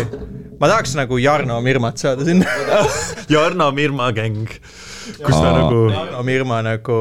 [0.60, 2.52] ma tahaks nagu Jarno Mirmat saada sinna.
[3.34, 4.48] Jarno Mirma gäng,
[5.16, 6.98] kus ta nagu Jarno Mirma nagu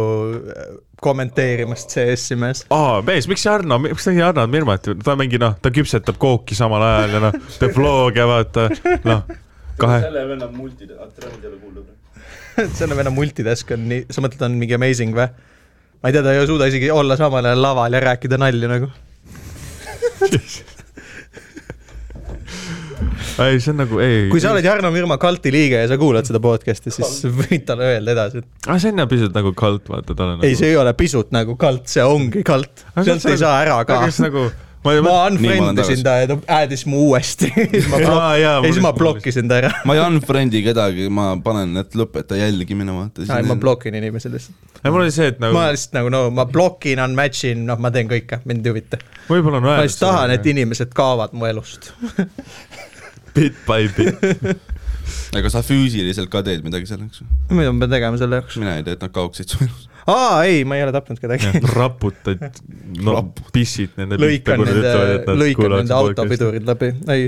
[0.53, 0.69] äh,
[1.03, 2.65] kommenteerimast CS-i mees.
[2.73, 6.85] aa, mees, miks Jarno, miks ta Jarno Mirmat, ta mingi noh, ta küpsetab kooki samal
[6.87, 8.69] ajal ja noh, teeb vlog'e, vaata,
[9.07, 9.27] noh,
[9.81, 11.85] kahe, selle venna multid, trend ei ole kuulda.
[12.79, 15.29] selle venna multitask on nii, sa mõtled, ta on mingi amazing või?
[16.01, 18.95] ma ei tea, ta ei suuda isegi olla samal ajal laval ja rääkida nalju nagu.
[23.45, 24.27] ei see on nagu, ei.
[24.33, 27.91] kui sa oled Jarno Mirma kalti liige ja sa kuulad seda podcast'i, siis võid talle
[27.93, 30.59] öelda edasi, et aa, see on jah pisut nagu kalt, vaata, tal on nagu ei,
[30.59, 32.87] see ei ole pisut nagu kalt, see ongi kalt.
[33.03, 34.01] sealt ei saa ära ka.
[34.25, 34.47] nagu,
[34.87, 37.51] ma ei ma ma unfriend isin ta ja ta addis mu uuesti.
[37.57, 39.73] siis ma blok- jaa, ja siis ma blokkisin ta ära.
[39.89, 43.43] ma ei unfriend'i kedagi, ma panen, et lõpeta jälgimine, vaata.
[43.51, 44.81] ma blokin inimesi lihtsalt.
[44.81, 47.81] ei mul oli see, et nagu ma lihtsalt nagu no ma blokin, unmatch in, noh,
[47.83, 49.03] ma teen kõike, mind ei huvita.
[49.29, 49.87] võib-olla on ma vaja.
[49.91, 51.93] lihtsalt tahan, et inimesed kaovad mu elust.
[53.37, 54.23] bit by bit.
[55.39, 57.23] ega sa füüsiliselt ka teed midagi selleks?
[57.51, 58.57] mida ma pean tegema selle jaoks?
[58.63, 59.83] mina ei tee, et nad kaoksid su elus.
[60.11, 61.47] aa, ei, ma ei ole tapnud kedagi.
[61.75, 62.41] raputad,
[63.03, 63.51] no Raputad.
[63.55, 67.23] pissid nende lõikan nende, lõikan nende autopidurid läbi, ei,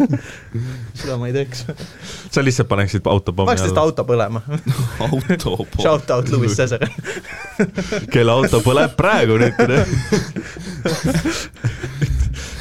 [1.00, 1.58] seda ma ei teeks.
[2.34, 4.40] sa lihtsalt paneksid autopommi paneks lihtsalt auto põlema.
[5.08, 5.50] auto.
[5.80, 6.82] Shout out Louis Cesar.
[8.14, 9.56] kelle auto põleb praegu nüüd.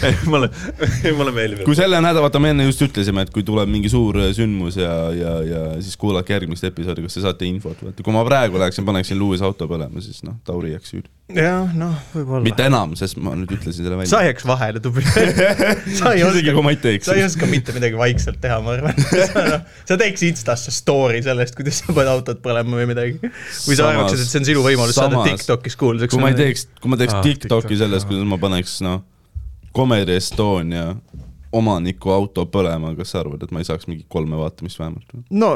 [0.09, 0.49] ei, mulle,
[1.17, 1.63] mulle meeldib.
[1.67, 4.77] kui selle nädala, vaata me enne just ütlesime, et kui tuleb mingi suur äh, sündmus
[4.79, 8.61] ja, ja, ja siis kuulake järgmist episoodi, kas te saate infot, vaata kui ma praegu
[8.61, 11.09] läheksin, paneksin Louis auto põlema, siis noh, Tauri jääks süüdi.
[11.37, 12.43] jah, noh, võib-olla.
[12.45, 14.31] mitte enam, sest ma nüüd ütlesin selle sa välja.
[14.31, 15.05] jääks vahele, tubli.
[15.99, 17.23] sa ei isegi oska kui ma ei teeks sa ei.
[17.27, 18.99] oska mitte midagi vaikselt teha, ma arvan.
[19.89, 23.19] sa teeks Instasse story sellest, kuidas sa paned autot põlema või midagi.
[23.23, 26.11] või sa arvaksid, et see on sinu võimalus saada samas- Tiktokis kuulsaks.
[26.13, 29.01] kui ma ei teeks, kui ma teeks Ah, Tiktoki TikTok, sellest, kuidas ma paneks noh,
[29.75, 30.93] Comedy Estonia
[31.53, 35.11] omaniku auto põlema, kas sa arvad, et ma ei saaks mingi kolme vaatamist vähemalt?
[35.37, 35.49] no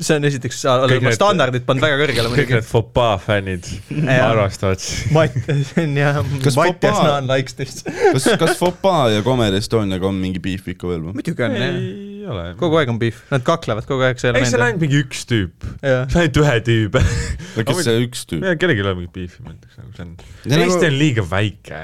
[0.00, 2.64] see on esiteks, sa oled Kõik oma standardid pannud väga kõrgele kõik muidugi need.
[2.70, 4.30] Fopaa fännid Jaa.
[4.30, 4.80] arvastavad.
[5.12, 5.36] Matt,
[5.68, 7.82] see on jah, Kas Mattias Fopaa- Naan likes this.
[7.84, 11.16] kas, kas Fopaa ja Comedy Estoniaga on mingi beef ikka veel või?
[11.20, 12.48] muidugi on jah, ei ole.
[12.64, 15.02] kogu aeg on beef, nad kaklevad kogu aeg, see ei ei, see on ainult mingi
[15.04, 17.00] üks tüüp, jah, see on ainult ühe tüüp.
[17.60, 18.48] kes see üks tüüp?
[18.56, 20.14] kellelgi ei ole mingit beefi, ma ütleks nagu see on,
[20.48, 21.82] Ja nagu- Eesti on liiga väike,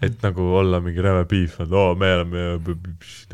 [0.00, 2.44] et nagu olla mingi räme beef, et oo, me oleme.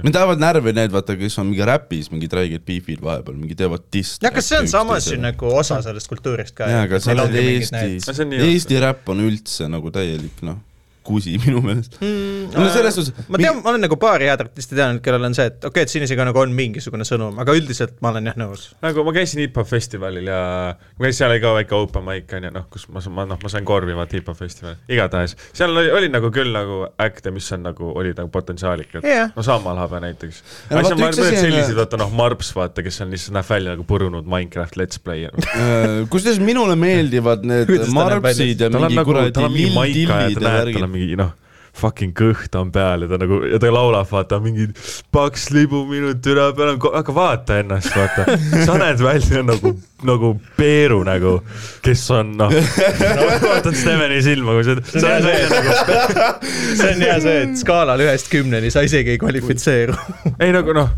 [0.02, 3.86] mind ajavad närvi need, vaata, kes on mingi räpis mingid räiged beefid vahepeal, mingi teevad
[3.94, 4.18] diss.
[4.22, 6.70] jah, kas see on samas ju nagu osa sellest kultuurist ka?
[6.72, 10.58] jaa, aga sa oled Eesti, See on nii Eesti räpp on üldse nagu täielik noh,
[11.06, 11.98] kusi minu meelest.
[12.00, 15.48] no selles suhtes, ma tean, ma olen nagu paari head artisti teadnud, kellel on see,
[15.52, 18.38] et okei okay,, et siin isegi nagu on mingisugune sõnum, aga üldiselt ma olen jah
[18.40, 18.68] nõus.
[18.84, 20.40] nagu ma käisin hip-hop festivalil ja
[20.76, 23.52] ma käisin seal oli ka väike open mic onju, noh, kus ma, ma noh, ma
[23.52, 27.64] sain korvi vaata hip-hop festivalil, igatahes seal oli, oli nagu küll nagu äkte, mis on
[27.66, 29.30] nagu, olid nagu potentsiaalikad Jah.
[29.36, 30.42] no Sammal Habe näiteks.
[30.70, 33.74] Aga vaata, seal on on- sellised, vaata noh, Marps vaata, kes on lihtsalt näeb välja
[33.74, 35.34] nagu purunud Minecraft let's player.
[35.56, 40.84] Äh, kusjuures minule meeldivad need marpsid ja mingi nagu, kuradi lill-tillid ja värgid.
[40.96, 41.34] Mingi noh,
[41.76, 44.68] fucking kõht on peal ja ta nagu, ja ta laulab, vaata mingi
[45.12, 48.36] paks libu minu türa peal on, aga vaata ennast, vaata.
[48.66, 49.74] sa näed välja nagu,
[50.06, 51.36] nagu Peeru nagu,
[51.84, 56.48] kes on noh no,, vaatad Steveni silma, kui sa, sa näed välja nagu,
[56.80, 60.00] see on hea see, et skaalal ühest kümneni sa isegi ei kvalifitseeru.
[60.40, 60.92] ei nagu noh,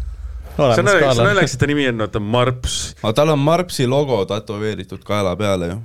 [0.54, 2.80] see on see on õnneks, et ta nimi on vaata Marps.
[3.02, 5.80] aga tal on Marpsi logo tätoveeritud kaela peale ju.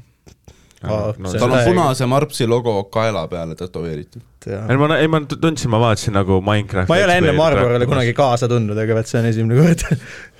[0.84, 4.22] Aa, no, see tal on täiega- punase Marpsi logo kaela peale tätoveeritud.
[4.48, 6.90] ei ma, ei ma tundsin, ma vaatasin nagu Minecraft.
[6.92, 9.86] ma ei ole enne Marlborole kunagi kaasa tundnud, aga vot see on esimene kord.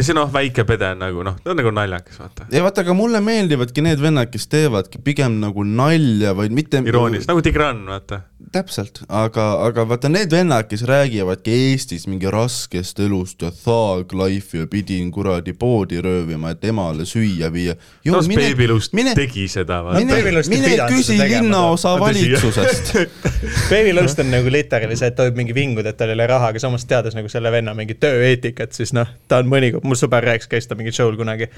[0.00, 2.46] see noh, väike pede on nagu noh, ta on nagu naljakas, vaata.
[2.52, 7.30] ja vaata, aga mulle meeldivadki need vennad, kes teevadki pigem nagu nalja, vaid mitte irooniliselt,
[7.32, 8.20] nagu Tigran, vaata.
[8.52, 14.62] täpselt, aga, aga vaata need vennad, kes räägivadki Eestis mingi raskest elust ja thug life'i
[14.62, 17.76] ja pidin kuradi poodi röövima, et emale süüa viia.
[18.04, 20.04] no Babylost mine, tegi seda, vaata.
[20.04, 22.94] mine ei mine küsi linnaosa valitsusest.
[23.70, 26.26] Baby Lust on nagu literally see, et ta võib mingi vinguda, et tal ei ole
[26.30, 29.98] raha, aga samas teades nagu selle venna mingit tööeetikat, siis noh, ta on mõnikord, mul
[29.98, 31.50] sõber rääkis, käis ta mingil show'l kunagi.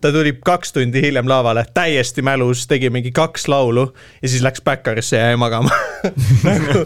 [0.00, 3.88] ta tuli kaks tundi hiljem lavale, täiesti mälus, tegi mingi kaks laulu
[4.22, 5.74] ja siis läks Baccarisse ja jäi magama
[6.46, 6.84] nagu,.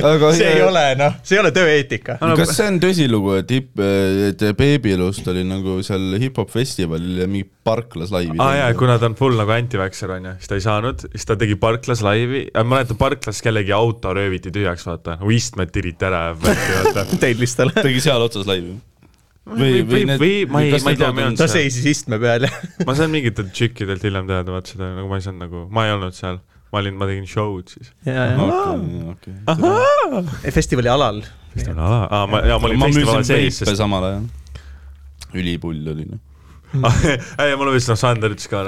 [0.00, 2.16] Aga see ei ole noh, see ei ole tööeetika.
[2.40, 3.68] kas see on tõsilugu, et hip,
[4.30, 8.96] et Babylust oli nagu seal hip-hop festivalil ja mingi parklas laivi aa ah, jaa, kuna
[8.96, 12.46] ta on full nagu anti-vaxxer onju, siis ta ei saanud, siis ta tegi parklas laivi,
[12.56, 17.08] ma mäletan parklas kellegi auto rööviti tühjaks, vaata, istmed tiriti ära ja värki, vaata.
[17.24, 17.76] teilistele.
[17.76, 18.78] tegi seal otsas laivi.
[19.48, 21.64] või, või, või ma ei, ma ei tea, ma ei olnud ta seal.
[21.64, 22.52] seisis istme peal ja
[22.88, 25.92] ma sain mingitelt tšikkidelt hiljem teada, vaata seda, nagu ma ei saanud nagu, ma ei
[25.96, 26.36] olnud seal,
[26.72, 27.88] ma olin, ma tegin show'd siis.
[28.06, 28.38] ja, ja
[30.54, 31.18] festivali alal.
[31.54, 34.24] festival ala, aa ma, jaa ma olin ma festivali müüsin sees, veipe sest samal ajal.
[35.34, 36.20] ülipull oli noh.
[37.40, 38.58] ei, mul vist noh, Sander ütles ka,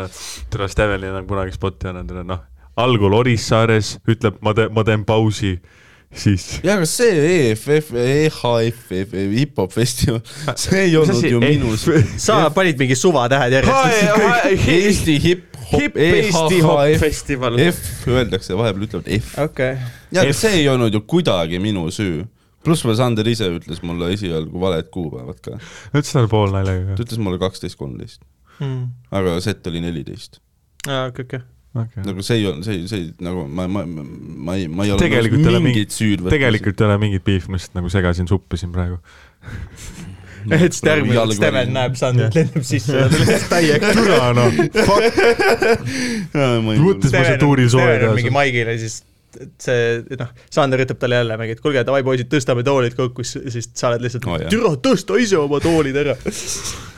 [0.53, 2.40] tere, Stevenil on kunagi spotti andnud, noh,
[2.81, 5.53] algul Orissaares ütleb, ma teen, ma teen pausi,
[6.14, 10.23] siis ja aga see E EFF, EHFF, hip-hop festival,
[10.62, 11.77] see ei olnud ju Eh, minu
[12.18, 14.66] sa panid mingi suvatähed järjest.
[14.75, 17.59] Eesti hip-hop, Hip Eesti Hop EHF, Festival.
[17.62, 19.37] F öeldakse, vahepeal ütlevad F.
[19.38, 19.77] okei.
[20.16, 22.25] ja see ei olnud ju kuidagi minu süü.
[22.64, 25.61] pluss veel Sander ise ütles mulle esialgu valed kuupäevad ka.
[25.94, 28.20] ütles talle poolnaljaga ta ütles mulle kaksteist, kolmteist,
[29.11, 30.40] aga set oli neliteist.
[30.88, 31.40] okei, okei.
[31.74, 32.04] okay..
[32.06, 35.44] nagu see ei olnud, see, see nagu ma, ma, ma ei, ma ei ole Tegelikult
[35.46, 36.35] ei ole mingit süüd võtnud.
[36.35, 39.00] tegelikult ei ole mingit beef, ma lihtsalt nagu segasin suppi siin praegu.
[40.56, 43.92] et siis järgmine Steven näeb Sandrit, lendab sisse ja ta lihtsalt täiega.
[44.00, 44.50] türa noh,
[46.80, 48.38] Mõttes- ma seal tuuril soe Steven teha on mingi seal.
[48.40, 49.00] maigil ja siis
[49.62, 53.70] see noh, Sander ütleb talle jälle mingi, et kuulge, davai poisid, tõstame toolid kokku, siis
[53.70, 56.16] sa oled lihtsalt Oh, türa, tõsta ise oma toolid ära.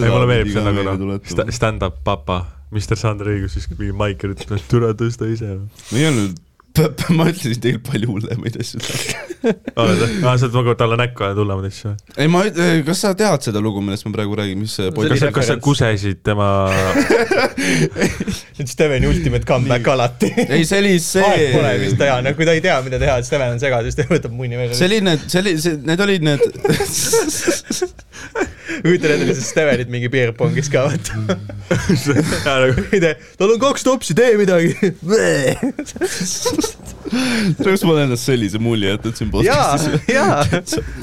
[0.00, 1.18] ei mulle meeldib see nagu noh,
[1.54, 2.36] stand-up papa,
[2.74, 5.48] Mr Sander õigus, siis mingi Maikel ütleb, et türa tõsta ise.
[5.96, 6.32] ei olnud,
[7.16, 8.80] ma ütlesin teil palju hullemaid asju.
[9.80, 10.10] oled või?
[10.22, 11.92] aa, sa oled nagu talle näkku ajanud hullemaid asju.
[12.16, 12.44] ei, ma,
[12.86, 15.50] kas sa tead seda lugu, millest ma praegu räägin, mis see See kas sa, kas
[15.50, 16.48] sa kusesid tema,
[18.54, 20.30] see on Steveni ultimate comeback alati.
[20.46, 23.18] ei, see oli aeg pole vist see, teha, no kui ta ei tea, mida teha,
[23.20, 24.78] et Steven on segaduses, ta võtab munni välja.
[24.78, 26.46] selline, see oli, see, need olid need
[28.82, 31.12] kujutan ette lihtsalt Stevenit mingi beerpongis ka, vaata.
[32.46, 32.86] nagu
[33.38, 34.74] tal on kaks topsi, tee midagi.
[37.64, 40.44] kas ma olen endast sellise mulje jätnud siin jaa podcast'is?, jaa,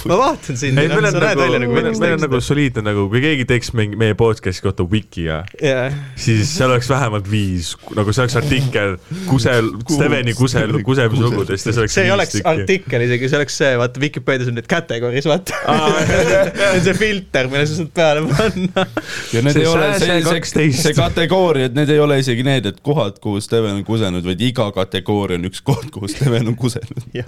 [0.08, 2.84] ma vaatan sind, ei, meil on välja nagu, nagu meil on, meil on nagu soliidne
[2.86, 7.74] nagu, kui keegi teeks mingi meie podcast'i kohta wiki'ga, jaa, siis seal oleks vähemalt viis,
[7.98, 8.96] nagu see oleks artikkel
[9.28, 13.74] Kusel, Steveni Kusel, kusemishugudest ja see oleks see ei oleks artikkel isegi, see oleks see,
[13.82, 15.60] vaata Vikipeedias on need categories, vaata.
[15.68, 18.86] Aa, see on see filter, mille saad peale panna.
[19.34, 20.82] ja need See ei ole, sääse see, see, 12.
[20.82, 24.42] see kategooria, et need ei ole isegi need, et kohad, kuhu Steven on kusenud, vaid
[24.48, 27.02] iga kategooria on üks koht, kuhu Steven on kusenud.
[27.16, 27.24] ei,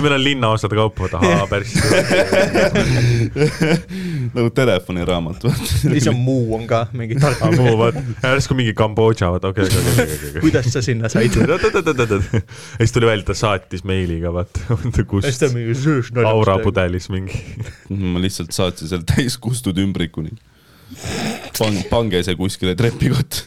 [0.00, 1.72] meil on linnaosade kaupa, ahaa, päris.
[4.36, 7.40] nagu telefoniraamat, siis on muu on ka mingi tark.
[7.56, 10.40] muu, vaat, järsku mingi Kambodža, vaata, okei, okei, okei, okei.
[10.40, 11.36] kuidas sa sinna said?
[11.36, 11.58] ja
[12.78, 14.60] siis tuli välja, ta saatis meiliga, vaata,
[15.10, 15.72] kus mingi
[16.26, 17.38] aurapudelis mingi.
[17.90, 20.34] ma lihtsalt saatsin selle täis kustud ümbrikuni.
[21.56, 23.46] Pang-, pange see kuskile trepikotta.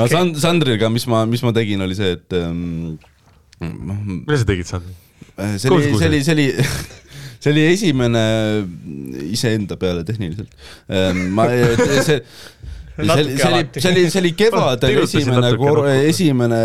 [0.00, 2.96] aga Sand-, Sandriga, mis ma, mis ma tegin, oli see, et ähm,
[3.60, 4.96] mida sa tegid, Sander?
[5.60, 6.46] see oli, see oli, see oli,
[7.44, 8.24] see oli esimene
[9.28, 10.50] iseenda peale tehniliselt.
[11.36, 11.46] ma,
[12.08, 12.22] see
[12.96, 15.50] see oli, see oli, see oli, see oli kevadel esimene
[16.08, 16.60] esimene,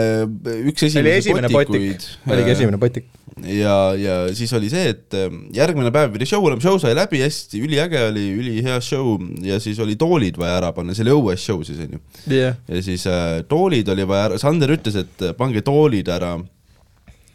[0.72, 3.10] üks oli esimene potik, oligi esimene potik.
[3.48, 7.20] ja, ja siis oli see, et ähm, järgmine päev pidi show olema, show sai läbi
[7.24, 9.17] hästi, üliäge oli, ülihea show.
[9.44, 12.00] Ja siis oli toolid vaja ära panna, see oli õues show siis onju.
[12.32, 16.38] jah, ja siis äh, toolid oli vaja ära, Sander ütles, et äh, pange toolid ära.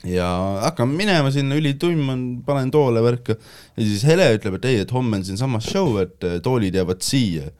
[0.06, 0.26] Ja
[0.62, 3.37] hakkame minema sinna, ülitumm on, panen toole värka.
[3.76, 7.02] Ja siis Hele ütleb, et ei, et homme on siinsamas show, et äh, toolid jäävad
[7.04, 7.50] siia.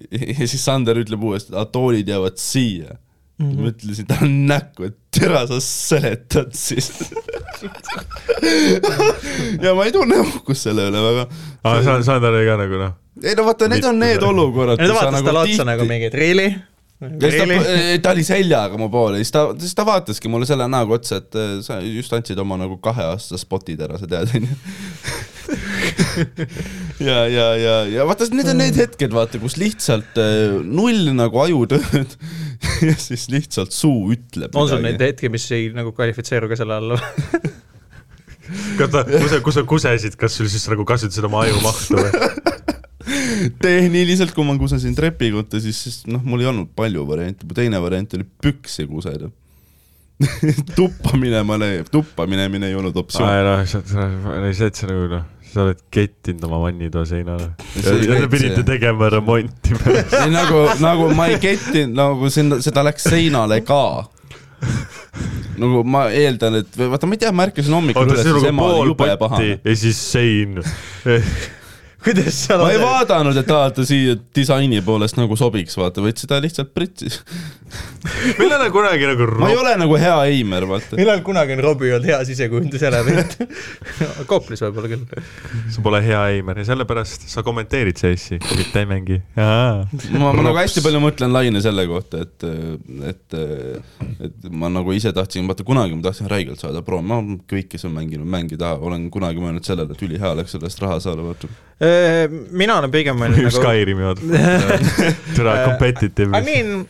[0.38, 2.96] ja siis Sander ütleb uuesti, et toolid jäävad siia
[3.38, 3.46] mm.
[3.46, 3.60] -hmm.
[3.60, 6.88] ma ütlesin talle näkku, et tere sa seletad siis
[9.64, 11.24] ja ma ei tunne uhkust selle üle väga.
[11.64, 12.92] aa, Sander oli ka nagu noh,
[13.24, 14.76] ei no vaata, need on need olukorrad.
[14.80, 16.48] ja ta vaatas talle otsa nagu mingi, et really?
[16.96, 17.44] siis ta,
[18.02, 21.32] ta oli seljaga mu poole, siis ta, siis ta vaataski mulle selle näoga otsa, et
[21.36, 24.54] äh, sa just andsid oma nagu kaheaastase spotid ära, sa tead, onju.
[27.08, 31.40] ja, ja, ja, ja vaata, need on need hetked, vaata, kus lihtsalt äh, null nagu
[31.44, 32.16] ajutööd
[32.88, 34.56] ja siis lihtsalt suu ütleb.
[34.56, 37.00] on sul neid hetki, mis ei nagu kvalifitseeru ka selle alla
[38.78, 42.28] kas ta, kui sa, kui sa kusesid, kas sul siis nagu kasutasid oma ajumahtu või?
[43.62, 47.80] tehniliselt, kui ma kusesin trepikotta, siis, siis noh, mul ei olnud palju variante, mu teine
[47.82, 49.30] variant oli püksi kuseda
[50.76, 51.58] tuppa minema,
[51.92, 53.28] tuppa minemine ei olnud optsioon.
[53.28, 54.08] aa, noh, sa, sa,
[54.56, 57.50] sa, sa nagu noh, sa oled kettinud oma vannitoa seinale.
[57.82, 59.76] ja te pidite tegema remonti
[60.38, 63.82] nagu, nagu ma ei kettinud, nagu sinna, seda läks seinale ka
[65.56, 68.90] nagu ma eeldan, et vaata, ma ei tea, ma ärkasin hommikul üles, siis ema oli
[68.92, 69.58] jube pahane.
[69.64, 70.58] ja siis sein
[72.06, 76.20] kuidas seal ma ei vaadanud, et aa, ta siia disaini poolest nagu sobiks, vaata, vaid
[76.22, 77.20] seda lihtsalt pritsis
[78.38, 80.98] meil ei ole kunagi nagu ma ei ole nagu hea eimer, vaata.
[80.98, 83.34] millal kunagi on Robbie olnud hea sisekujunduselement
[84.30, 85.24] Kooplis võib-olla küll.
[85.74, 89.18] sa pole hea eimer ja sellepärast sa kommenteerid CS-i, mitte ei mängi.
[89.36, 92.46] ma, ma nagu hästi palju mõtlen laine selle kohta, et,
[93.10, 93.38] et,
[94.28, 97.18] et ma nagu ise tahtsin, vaata kunagi ma tahtsin räigelt saada pro, ma
[97.50, 101.00] kõik, kes on mänginud, mängi taha, olen kunagi mõelnud sellele, et ülihea oleks sellest raha
[101.02, 101.50] saada, vaata
[102.56, 104.22] mina olen pigem mõelnud nagu Skyrimi vaata
[105.36, 106.32] türa competitive.
[106.36, 106.86] I mean,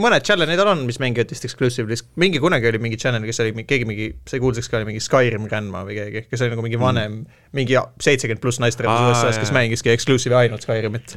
[0.00, 3.86] mõned challenge'id on, mis mängivad vist exclusively, mingi kunagi oli mingi channel, kes oli keegi
[3.88, 7.20] mingi, sai kuulsaks ka, oli mingi Skyrim grandma või keegi, kes oli nagu mingi vanem
[7.20, 11.14] mm., mingi seitsekümmend pluss naisterahvas USA-s, kes mängiski exclusive'i ainult Skyrimit.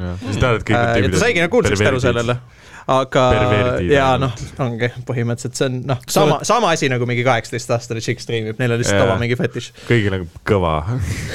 [0.94, 1.18] tüübid.
[1.18, 2.38] ta saigi nagu kuulsaks tänu sellele
[2.88, 3.24] aga
[3.84, 8.62] ja noh, ongi põhimõtteliselt see on noh, sama, sama asi nagu mingi kaheksateistaastane tšikk striimib,
[8.62, 9.72] neil on lihtsalt oma mingi fetiš.
[9.90, 10.76] kõigil on kõva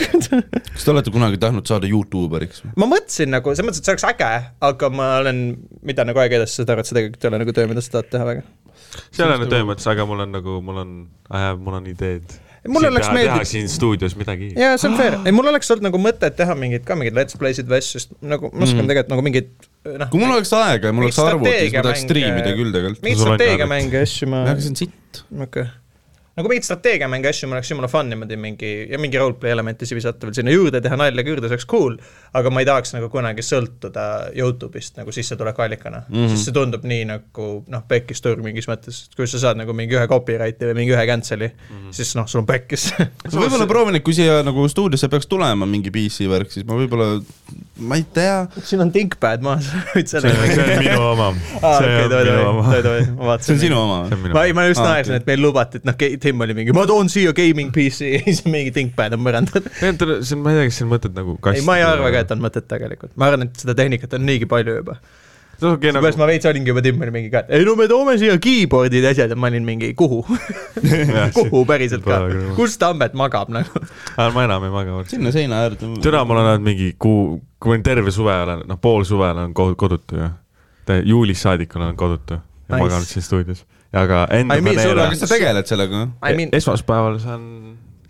[0.72, 2.64] kas te olete kunagi tahtnud saada Youtuberiks?
[2.72, 4.30] ma mõtlesin nagu, selles mõttes, et see oleks äge,
[4.70, 5.42] aga ma olen,
[5.84, 7.98] mida nagu aeg edasi, saad aru, et see tegelikult ei ole nagu töö, mida sa
[7.98, 8.46] tahad teha väga.
[9.10, 10.96] see ei ole töö mõttes, aga mul on nagu, mul on,
[11.60, 13.48] mul on ideed mulle oleks meeldinud.
[13.48, 14.52] siin stuudios midagi.
[14.58, 17.38] jaa, see on fair, ei mul oleks olnud nagu mõtet teha mingeid ka mingeid let's
[17.40, 18.92] play'sid või asju, sest nagu ma oskan mm.
[18.92, 19.52] tegelikult nagu mingeid
[20.04, 20.10] noh.
[20.12, 23.04] kui mul oleks aega ja mul oleks arvuti, siis ma tahaks striimida küll tegelikult.
[23.06, 24.44] mingeid strateegiamänge ja asju ma.
[24.46, 25.24] aga see on sitt.
[25.32, 25.81] okei okay
[26.32, 29.98] nagu mingit strateegiamänge asju, mul oleks jumala fun niimoodi mingi ja mingi roleplay elemente siis
[29.98, 31.98] visata veel sinna juurde, teha nalja juurde, see oleks cool.
[32.32, 34.06] aga ma ei tahaks nagu kunagi sõltuda
[34.38, 36.30] Youtube'ist nagu sissetulekuallikana mm, -hmm.
[36.32, 39.76] sest see tundub nii nagu noh, pekkis turg mingis mõttes, et kui sa saad nagu
[39.76, 41.92] mingi ühe copyright'i või mingi ühe cancel'i mm, -hmm.
[42.00, 42.88] siis noh, sul on pekkis
[43.36, 47.20] võib-olla proovin, et kui siia nagu stuudiosse peaks tulema mingi PC värk, siis ma võib-olla,
[47.84, 48.46] ma ei tea.
[48.64, 49.68] siin on ThinkPad maas
[50.08, 51.28] see on minu oma.
[51.60, 53.38] see on minu oma.
[53.44, 54.00] see on sinu oma?
[54.32, 57.34] ma, ma just naersin, et meil lubati, et noh, Tim oli mingi, ma toon siia
[57.36, 59.66] gaming PC ja siis mingi ThinkPad on põrandal.
[59.82, 61.62] ma ei tea, kas siin mõtet nagu kasti.
[61.62, 64.26] ei, ma ei arva ka, et on mõtet tegelikult, ma arvan, et seda tehnikat on
[64.28, 65.00] niigi palju juba
[65.62, 66.22] no, okay, seepärast nagu...
[66.22, 69.06] ma veits olingi juba Tim oli mingi ka, et ei no me toome siia keyboard'id
[69.06, 70.20] ja asjad ja ma olin mingi kuhu
[71.38, 72.20] kuhu päriselt ka,
[72.58, 73.82] kus Tambet magab nagu
[74.18, 75.02] ma enam ei maga.
[75.10, 75.90] sinna seina äärde.
[76.04, 79.54] türa, mul on olnud mingi kuu, kui ma terve suve olen, noh pool suve olen
[79.54, 80.30] kodutu ju.
[81.12, 82.42] juulist saadik olen kodutu ja
[82.76, 82.82] nice.
[82.82, 85.08] maganud siin stuudios aga enda I mean, planeerida.
[85.12, 86.52] kas sa tegeled sellega I mean...?
[86.56, 87.44] esmaspäeval saan,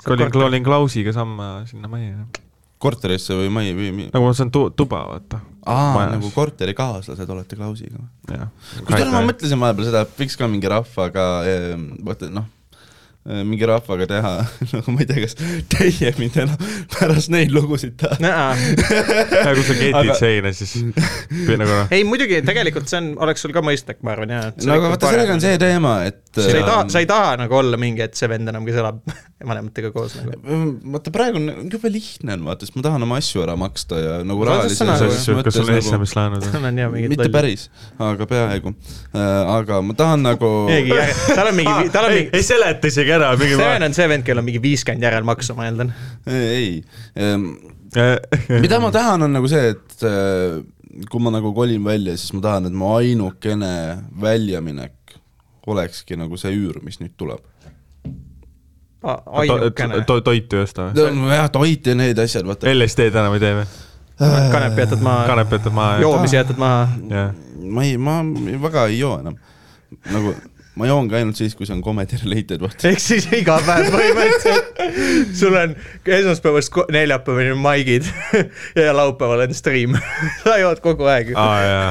[0.05, 2.27] kolin, kolin Klausiga samme sinna majja.
[2.83, 4.09] korterisse või majja või?
[4.09, 5.43] nagu ma saan tu tuba, vaata.
[5.67, 8.07] aa, nagu korterikaaslased olete Klausiga?
[8.87, 12.49] kusjuures ma mõtlesin vahepeal seda, et võiks ka mingi rahvaga, eh, vaata noh
[13.23, 14.31] mingi rahvaga teha,
[14.75, 15.37] nagu ma ei tea, kas
[15.71, 18.27] teie mind enam pärast neid lugusid tahate.
[18.27, 20.17] ja kui sa ketid aga...
[20.19, 21.93] seina, siis nagu noh.
[21.95, 24.49] ei muidugi, tegelikult see on, oleks sul ka mõistlik, ma arvan jah.
[24.67, 26.19] no aga vaata, sellega on see teema, et.
[26.35, 28.99] sa ei taha, sa ei taha nagu olla mingi, et see vend enam, kes elab
[29.53, 30.59] vanematega koos nagu.
[30.97, 34.19] vaata praegu on jube lihtne on vaata, sest ma tahan oma asju ära maksta ja
[34.27, 35.47] nagu rahalises mõttes.
[35.47, 36.51] kas sul on SMS laenud?
[37.07, 37.69] mitte päris,
[38.03, 38.75] aga peaaegu.
[39.15, 40.53] Äh, aga ma tahan nagu.
[41.37, 42.31] tal on mingi, tal on mingi.
[42.35, 43.63] ei seleta isegi mingi ära.
[43.63, 45.93] Steven on see vend, kellel on mingi viiskümmend järelmaksu, ma eeldan.
[46.33, 46.83] ei,
[47.17, 47.49] ehm,
[48.63, 50.59] mida ma tahan, on nagu see, et äh,
[51.13, 53.73] kui ma nagu kolin välja, siis ma tahan, et mu ainukene
[54.21, 55.17] väljaminek
[55.67, 57.43] olekski nagu see üür, mis nüüd tuleb
[59.03, 60.21] ainukene to,.
[60.21, 61.33] toitu ei osta või?
[61.35, 62.71] jah, toit ja need asjad, vaata.
[62.71, 63.67] LSD-d enam ei tee või?
[64.53, 65.25] kanepi jätad maha.
[65.27, 65.97] kanepi jätad maha.
[66.03, 66.89] joomisi jätad maha.
[67.63, 68.21] ma ei, ma
[68.63, 69.39] väga ei joo enam.
[70.11, 70.35] nagu
[70.81, 72.87] ma joon ka ainult siis, kui see on comedy related, vaata.
[72.93, 75.75] ehk siis iga päev põhimõtteliselt sul on
[76.19, 78.09] esmaspäevast neljapäevani maigid
[78.81, 79.99] ja laupäeval on stream
[80.45, 81.35] sa jood kogu aeg.
[81.37, 81.91] aa jaa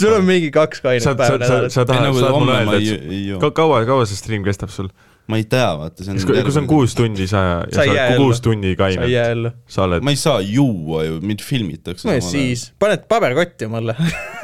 [0.00, 1.74] sul on mingi kaks kainet päeva nädalas.
[1.74, 4.90] sa tahad, nagu saad mulle öelda, et kaua, kaua see stream kestab sul?
[5.30, 7.84] Ma ei tea, vaata, see on kui kui see on kuus tundi sa ja Sa
[7.86, 9.52] oled kuus tundi ellu.
[9.70, 12.24] sa oled ma ei saa juua ju, mind filmitakse no ja.
[12.24, 13.94] siis, paned paberkotti mulle.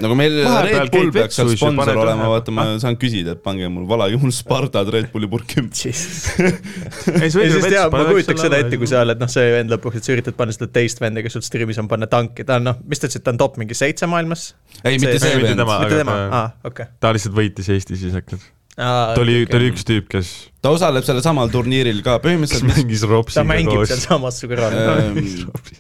[0.04, 3.68] nagu meil Vahepeal Red Bull peaks seal sponsor olema, vaata ma saan küsida, et pange
[3.72, 5.64] mul, valage mul Spartad Red Bulli purki.
[5.66, 10.08] ei siis tead, ma kujutaks seda ette, kui sa oled noh, see vend lõpuks, et
[10.08, 12.82] sa üritad panna seda teist venda, kes sul striimis on, panna tanki, ta on noh,
[12.86, 14.52] mis ta ütles, et ta on top mingi seitse maailmas?
[14.84, 15.80] ei, mitte see mitte vend tema..
[15.82, 16.92] mitte aga tema, ta- aa, okei.
[17.02, 18.20] ta lihtsalt võitis Eesti siis
[18.76, 19.14] äkki.
[19.16, 20.32] ta oli, ta oli üks tüüp, kes
[20.66, 24.40] ta osaleb sellel samal turniiril ka, kes põhimõtteliselt mis mängis ta Ropsiga mängib koos sealsamas
[24.42, 24.74] su kõrval.
[24.80, 25.20] Ehm,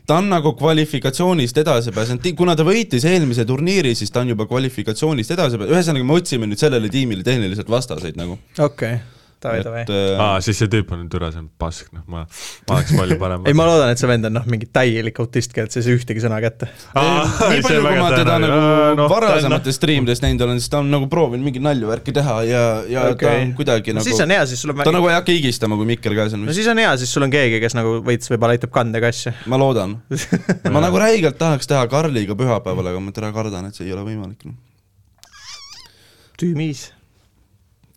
[0.06, 4.46] ta on nagu kvalifikatsioonist edasi pääsenud, kuna ta võitis eelmise turniiri, siis ta on juba
[4.48, 8.38] kvalifikatsioonist edasi pääsenud, ühesõnaga me otsime nüüd sellele tiimile tehniliselt vastaseid nagu.
[8.62, 9.00] okei,
[9.42, 9.82] davai, davai.
[9.90, 12.24] äh, aa, siis see tüüp on nüüd üle, see on pask, noh, ma,
[12.68, 13.46] ma oleks palju parem.
[13.48, 15.98] ei, ma loodan, et see vend on noh, mingi täielik autist, kellelt sa ei saa
[15.98, 16.68] ühtegi sõna kätte.
[16.96, 21.46] nii palju, kui ma teda nagu varasemates striimides näinud olen, siis ta on nagu proovinud
[21.46, 23.26] mingeid nalju värki teha ja, ja okay.
[23.26, 25.36] ta on kuidagi no nagu siis on hea, siis sul on ta nagu ei hakka
[25.36, 26.56] higistama, kui mikker käes on no.
[26.56, 29.34] siis on hea, siis sul on keegi, kes nagu veits võib-olla aitab kandega asja.
[29.50, 29.98] ma loodan.
[30.74, 34.06] ma nagu räigelt tahaks teha Karliga pühapäeval, aga ma täna kardan, et see ei ole
[34.06, 34.56] võimalik no..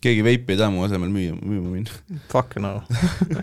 [0.00, 2.20] Keegi veipi ei taha mu asemel müüa, müüma minna.
[2.32, 2.70] fuck no.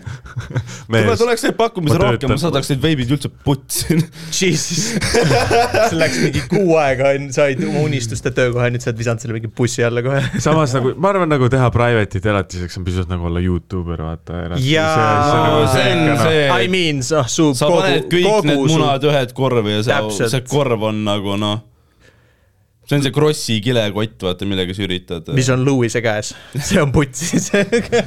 [0.90, 3.98] tule, tuleks neid pakkumisi rohkem, ma saadaks need veibid üldse putsi.
[4.38, 4.96] Jesus.
[4.98, 9.52] sul läks mingi kuu aega, said oma unistuste töökoha, nüüd sa oled visanud selle mingi
[9.60, 10.24] bussi alla kohe.
[10.48, 14.42] samas nagu, ma arvan, nagu teha private'it elatiseks on pisut nagu olla Youtuber, vaata.
[14.58, 19.78] Jaa, see on see I mean, noh, su sa paned kõik need munad ühed korvi
[19.78, 21.62] ja see, see korv on nagu noh,
[22.88, 25.26] see on see Krossi kilekott, vaata, millega sa üritad.
[25.36, 27.50] mis on Lewis'e käes, see on putsis.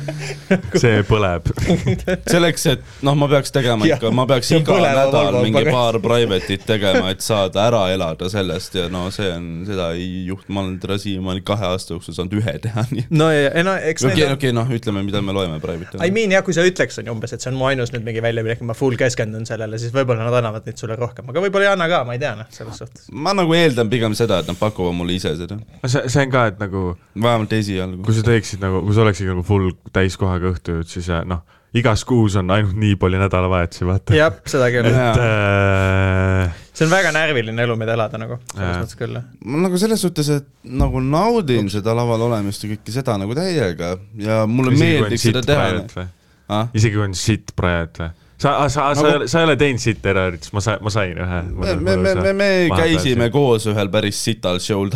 [0.82, 1.52] see põleb.
[2.34, 7.12] selleks, et noh, ma peaks tegema ikka, ma peaks iga nädal mingi paar private'it tegema,
[7.14, 10.98] et saada ära elada sellest ja no see on, seda ei juhtu, ma olen teda
[11.04, 13.06] siiamaani kahe aasta jooksul saanud ühe teha, nii.
[13.22, 16.16] no ja, ei no eks okei, on okei, noh, ütleme, mida me loeme private'ina I.
[16.16, 18.26] mean jah, kui sa ütleks, on ju umbes, et see on mu ainus nüüd mingi
[18.26, 21.74] väljaminek, ma full keskendun sellele, siis võib-olla nad annavad neid sulle rohkem, aga võib-olla ei
[21.76, 23.08] anna ka, ma ei tea noh, selles suhtes.
[23.14, 26.46] ma nagu eeldan pigem seda, et nad pakuvad mulle ise seda, see, see on ka,
[26.52, 26.84] et nagu
[27.16, 28.16] vähemalt esialgu kui.
[28.18, 31.44] sa teeksid nagu, kui sa oleksid nagu full täiskohaga õhtujuht, siis äh, noh,
[31.78, 34.16] igas kuus on ainult nii palju nädalavahetusi, vaata.
[34.16, 34.90] jah, seda küll.
[34.92, 38.82] Et äh, see on väga närviline elu, mida elada nagu, selles Jaa.
[38.84, 39.20] mõttes küll.
[39.46, 40.50] ma nagu selles suhtes, et
[40.82, 45.46] nagu naudin seda laval olemist ja kõike seda nagu täiega ja mulle isegi meeldiks seda
[45.48, 46.66] teha.
[46.76, 48.12] isegi kui on sitt praed või?
[48.42, 51.42] sa, sa, sa Nagu- sa ei ole teinud sitt error'it, ma sain, ma sain ühe.
[51.52, 54.90] me, me, me, me, me käisime koos ühel päris sital show'l.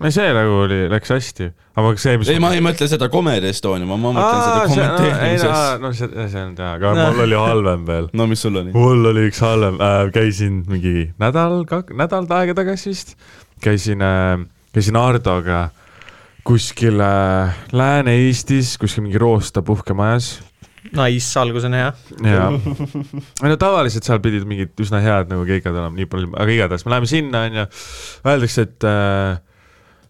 [0.00, 1.50] ei, see nagu oli, läks hästi,
[1.80, 5.82] aga see, mis ei, ma ei mõtle seda Comedy Estonia, ma, ma mõtlen seda kommenteerimisest.
[5.84, 8.08] no see, see on hea, aga mul oli halvem veel.
[8.20, 8.76] no mis sul oli?
[8.76, 11.62] mul oli üks halvem äh,, käisin mingi nädal,
[11.96, 13.16] nädal aega tagasi vist,
[13.64, 14.36] käisin äh,,
[14.76, 15.68] käisin Hardoga
[16.44, 20.38] kuskil äh, Lääne-Eestis, kuskil mingi Roosta puhkemajas
[20.96, 21.92] Nice, algus on hea.
[22.26, 22.50] ja,
[23.44, 26.86] ei no tavaliselt seal pidid mingid üsna head nagu keikad olema, nii palju, aga igatahes
[26.86, 27.66] me läheme sinna, onju,
[28.26, 29.38] öeldakse, et äh,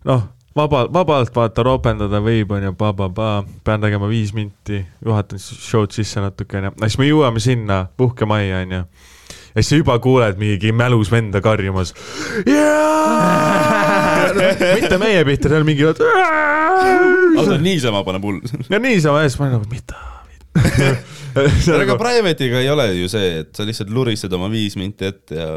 [0.09, 0.22] noh,
[0.57, 3.31] vaba, vabalt vaata ropendada võib, onju, pa-pa-pa,
[3.66, 8.81] pean tegema viis minti, juhatan show'd sisse natukene, siis me jõuame sinna puhkemajja, onju.
[8.81, 11.93] ja siis sa juba kuuled mingi mälus venda karjumas.
[14.81, 15.85] mitte meie pihta, seal mingi.
[15.91, 18.41] oota, niisama paneb hull.
[18.70, 20.09] ja niisama ja siis ma olen nagu, mida?
[21.80, 25.51] aga private'iga ei ole ju see, et sa lihtsalt lurised oma viis minti ette ja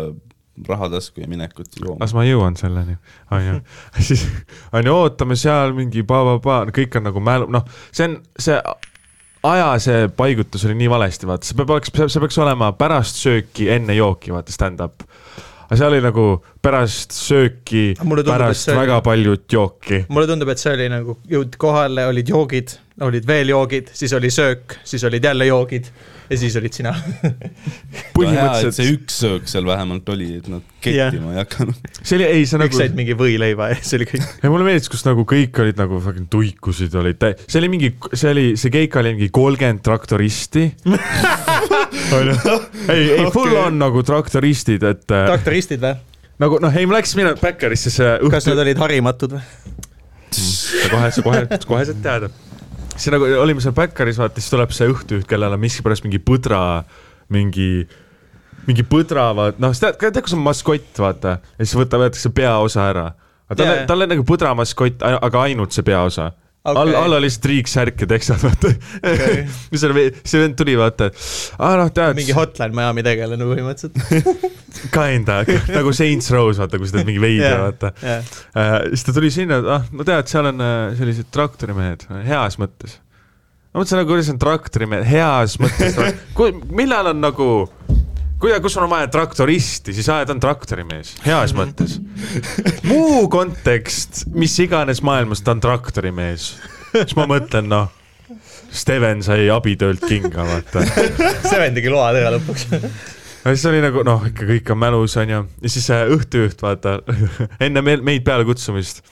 [0.69, 1.97] raha tasku ja minekut jooma.
[2.03, 2.95] las ma jõuan selleni,
[3.33, 3.59] onju.
[4.07, 4.27] siis
[4.75, 8.59] onju, ootame seal mingi pa-pa-pa, kõik on nagu mälu, noh, see on see
[9.43, 13.67] aja see paigutus oli nii valesti, vaata, see peab, oleks, see peaks olema pärast sööki,
[13.73, 15.03] enne jooki, vaata stand-up.
[15.73, 16.23] Aga seal oli nagu
[16.61, 20.03] pärast sööki, pärast see oli- väga paljut jooki.
[20.09, 24.29] mulle tundub, et see oli nagu, jõud kohale, olid joogid, olid veel joogid, siis oli
[24.29, 25.89] söök, siis olid jälle joogid
[26.33, 26.91] ja siis olid sina.
[28.17, 31.89] põhimõtteliselt see üks söök seal vähemalt oli, et nad kettima ei hakanud.
[32.01, 34.27] see oli, ei see nagu said mingi võileiva ja see oli kõik.
[34.43, 37.93] ja mulle meeldis, kus nagu kõik olid nagu fucking tuikusid olid täi-, see oli mingi,
[38.11, 40.65] see oli, see keik oli mingi kolmkümmend traktoristi.
[42.93, 45.95] ei, ei full on nagu traktoristid, et äh, traktoristid või?
[46.41, 49.43] nagu noh, ei ma läksin minema Backerisse see kas õhtu nad, olid harimatud või?
[50.33, 52.31] sa kohe, sa kohe, kohe saad teada.
[52.95, 56.61] Siis nagu olime seal Backeris, vaata siis tuleb see õhtujuht, kellel on miskipärast mingi põdra,
[57.33, 57.87] mingi,
[58.67, 62.87] mingi põdra, vaat noh, tead, tead, kus on maskott, vaata, ja siis võtab, võetakse peaosa
[62.91, 63.09] ära.
[63.49, 66.31] aga tal on, tal on nagu põdra maskott, aga ainult see peaosa
[66.63, 66.81] Okei.
[66.81, 69.41] all, all oli lihtsalt riiksärk ja tekstad, vaata Okei.
[69.73, 71.09] mis oli, see vend tuli, vaata,
[71.59, 74.45] aa noh, tead, mingi hotline Miami tegelane põhimõtteliselt.
[74.93, 75.41] kinda,
[75.75, 77.91] nagu Saints Row's, vaata, kui sa teed mingi veidi, vaata.
[77.99, 82.95] Uh, siis ta tuli sinna, ah, no tead, seal on uh, sellised traktorimehed, heas mõttes.
[83.73, 85.99] ma mõtlesin nagu, kuidas on traktorimees, heas mõttes,
[86.79, 87.49] millal on nagu,
[88.43, 91.97] kuida-, kus on vaja traktoristi, siis aa, ta on traktorimees, heas mõttes.
[92.89, 96.53] muu kontekst, mis iganes maailmas, ta on traktorimees.
[96.93, 97.91] siis ma mõtlen, noh,
[98.73, 100.81] Steven sai abitöölt kinga, vaata.
[101.45, 102.65] Steven tegi load ära lõpuks.
[102.73, 106.97] ja siis oli nagu noh, ikka kõik on mälus onju ja siis äh, õhtujuht vaata
[107.65, 109.03] enne meil, meid peale kutsumist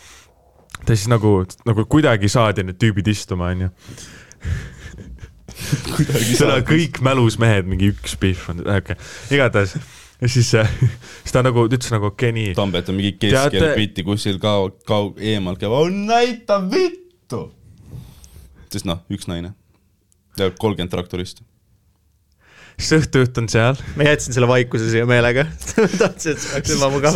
[0.86, 3.70] ta siis nagu, nagu kuidagi saadi need tüübid istuma onju.
[6.10, 8.96] Seda kõik mälus mehed, mingi üks pihv on, okei okay.,
[9.36, 9.76] igatahes
[10.22, 10.52] ja siis,
[11.24, 12.56] siis ta nagu ütles nagu okei okay, nii.
[12.58, 15.72] Tambet on mingi keskel Teate- piti kuskil kau-, kau-, eemalt käib,
[16.08, 17.48] näita vittu.
[18.72, 19.54] sest noh, üks naine
[20.40, 21.42] ja kolmkümmend traktorist.
[22.78, 23.76] siis õhtujuht on seal.
[23.98, 25.44] ma jätsin selle vaikuse siia meelega.
[26.02, 27.14] tahtsin, et see oleks ebamugav.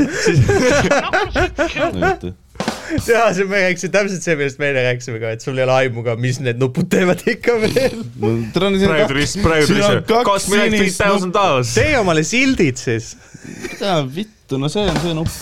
[3.09, 5.75] jaa, see, me rääkisime täpselt see, millest me eile rääkisime ka, et sul ei ole
[5.79, 7.99] aimu ka, mis need nupud teevad ikka veel.
[8.55, 11.73] praegu tuli, praegu tuli see cost me like three thousand dollars.
[11.75, 13.13] tee omale sildid siis.
[13.65, 15.37] mida vittu, no see on see nupp.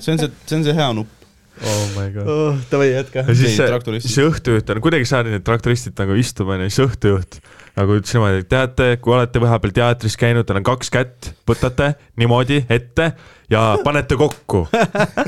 [0.00, 1.28] see on see, see on see hea nupp.
[1.58, 2.32] oh my god.
[2.32, 2.64] oh,.
[2.72, 3.34] Davai, jätka ja.
[3.34, 7.40] siis Ei, see, see õhtujuht on, kuidagi saadi need traktoristid nagu istuma onju, siis õhtujuht
[7.78, 11.92] nagu ütles niimoodi, et teate, kui olete vahepeal teatris käinud, teil on kaks kätt, võtate
[12.18, 13.12] niimoodi ette
[13.50, 14.64] ja panete kokku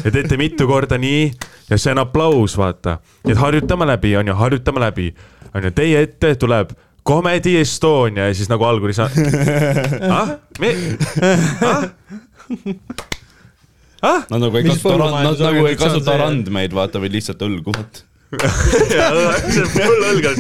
[0.05, 1.31] ja teete mitu korda nii
[1.71, 2.99] ja see on aplaus, vaata.
[3.25, 5.11] nii et harjutame läbi, onju, harjutame läbi,
[5.55, 6.75] onju, teie ette tuleb
[7.07, 9.09] Comedy Estonia ja siis nagu algul ei saa.
[10.19, 10.75] ah, me,
[11.65, 11.87] ah,
[14.05, 16.23] ah, Nad nagu ei kasuta, nad nagu ei põllumajandusorganisatsioon kasuta on?
[16.27, 17.75] randmeid, vaata, vaid lihtsalt õlgu,
[18.31, 19.51] vaata.
[19.51, 20.39] see on full õlgas.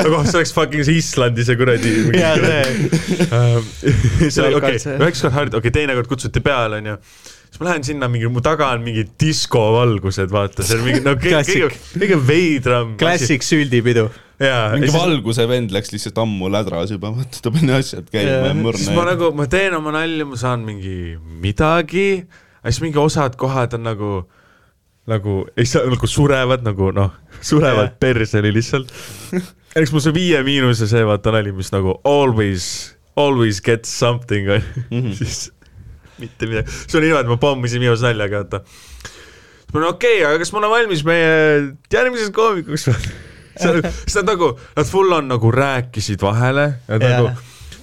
[0.00, 1.94] nagu see oleks fucking see Islandi see kuradi.
[2.16, 4.30] jaa, see.
[4.30, 6.96] see oli okei üheksa korda harjutada, okei, teinekord kutsuti peale, onju.
[7.46, 11.16] siis ma lähen sinna mingi, mu taga on mingid diskovalgused, vaata, see on mingi, no
[11.20, 12.94] kõige, kõige, kõige veidram.
[13.00, 14.08] klassik süldipidu.
[14.40, 18.54] mingi siis, valguse vend läks lihtsalt ammu lädras juba, vaata, ta pani asjad käima ja
[18.76, 19.12] siis ma mõrna.
[19.14, 22.08] nagu, ma teen oma nalja, ma saan mingi midagi,
[22.60, 24.12] aga siis mingi osad kohad on nagu,
[25.06, 27.12] nagu ei saa, nagu surevad nagu noh,
[27.44, 27.98] surevad Jaa.
[28.02, 28.90] perseni lihtsalt.
[29.76, 34.64] eks mul see Viie Miinuse see vaata nali, mis nagu always, always get something on
[34.90, 35.12] Mhm.
[35.20, 35.50] siis
[36.18, 38.62] mitte midagi, see oli niimoodi, ma pommisin viimase naljaga, vaata.
[38.66, 41.32] siis ma olin okei okay,, aga kas ma olen valmis meie
[41.92, 43.10] järgmiseks koomikuks või?
[43.56, 47.20] siis nad nagu, nad full on nagu rääkisid vahele ja Jaa.
[47.20, 47.30] nagu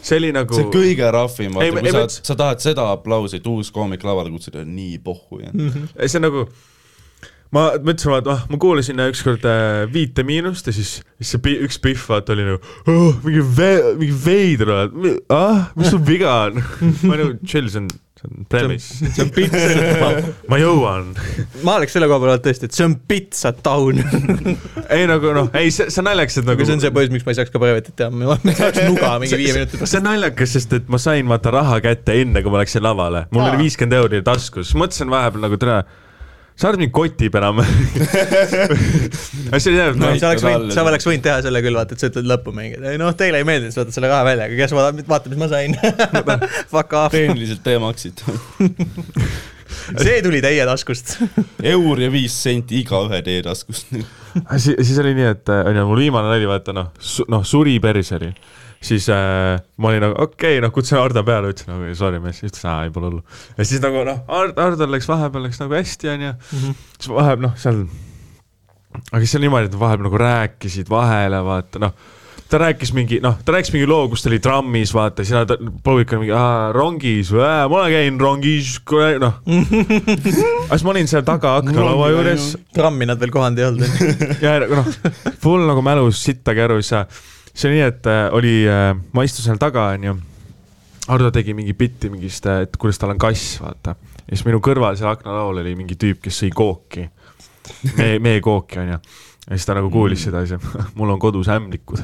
[0.04, 2.90] see oli nagu see kõige rahvim, Ei, vaata, ei, kui sa ma, sa tahad seda
[2.92, 6.44] aplausi, et uus koomik lavale kutsuda, nii pohhu ja Ei, see on nagu,
[7.54, 11.58] ma mõtlesin, et ah, ma kuulasin äh, ükskord äh, Viite Miinust ja siis, siis see
[11.66, 16.34] üks pihv vaata oli nagu oh, mingi ve-, mingi veider oled, ah, mis sul viga
[16.48, 16.64] on?
[17.08, 20.10] ma nagu chill, see on, see on premise, see on pitsa,
[20.50, 21.14] ma jõuan.
[21.68, 24.02] ma oleks selle koha peal olnud tõesti, et see on pitsa taun.
[24.98, 27.28] ei nagu noh, ei see, see on naljakas, et nagu see on see põhjus, miks
[27.28, 29.94] ma ei saaks ka brevetit teha, ma saaks nuga mingi viie minuti pärast.
[29.94, 33.28] see on naljakas, sest et ma sain vaata raha kätte enne, kui ma läksin lavale,
[33.30, 33.54] mul Aa.
[33.54, 35.84] oli viiskümmend euri taskus, mõtlesin vahepeal nagu tere,
[36.64, 37.58] sa arvad mind kotib enam?
[39.60, 41.98] see oli jah, no noh, sa oleks võinud, sa oleks võinud teha selle küll, vaata,
[41.98, 44.48] et sa ütled lõppu mingi, ei noh, teile ei meeldinud, sa võtad selle raha välja,
[44.48, 45.76] aga kes vaatab, vaata, mis ma sain.
[46.74, 48.38] Fuck off, tehniliselt teie maksite.
[50.06, 51.18] see tuli teie taskust.
[51.74, 53.92] eur ja viis senti igaühe teie taskust.
[53.92, 56.94] siis, siis oli nii, et äh, onju, mul viimane nali, vaata noh
[57.28, 58.32] noh suri päris oli.
[58.84, 62.42] Siis äh, ma olin nagu okei okay,, noh kutsun Hardo peale, ütlesin nagu sorry mees,
[62.46, 63.24] ütles aa ei pole hullu.
[63.58, 67.86] ja siis nagu noh, Hardol läks vahepeal läks nagu hästi onju, siis vahepeal noh, seal,
[69.06, 71.96] aga siis oli niimoodi, et vahepeal nagu rääkisid vahele, vaata noh
[72.54, 75.50] ta rääkis mingi, noh, ta rääkis mingi loo, kus ta oli trammis, vaata, siis nad,
[75.86, 76.36] publik oli mingi,
[76.76, 78.76] rongis või, ma käinud rongis,
[79.24, 79.40] noh.
[80.68, 84.04] aga siis ma olin seal taga aknalaua juures trammi nad veel kohanud ei olnud.
[84.46, 84.92] ja noh,
[85.42, 87.08] full nagu mälus sittagi aru ei saa.
[87.54, 90.16] See oli nii, et äh, oli äh,, ma istusin seal taga, onju.
[91.08, 93.96] Hardo tegi mingi bitti mingist, et kuidas tal on kass, vaata.
[94.24, 97.10] ja siis minu kõrval seal aknalaul oli mingi tüüp, kes sõi kooki.
[97.98, 99.00] mee, meekooki, onju.
[99.44, 102.00] Ja siis ta nagu kuulis seda ja siis, mul on kodus ämblikud.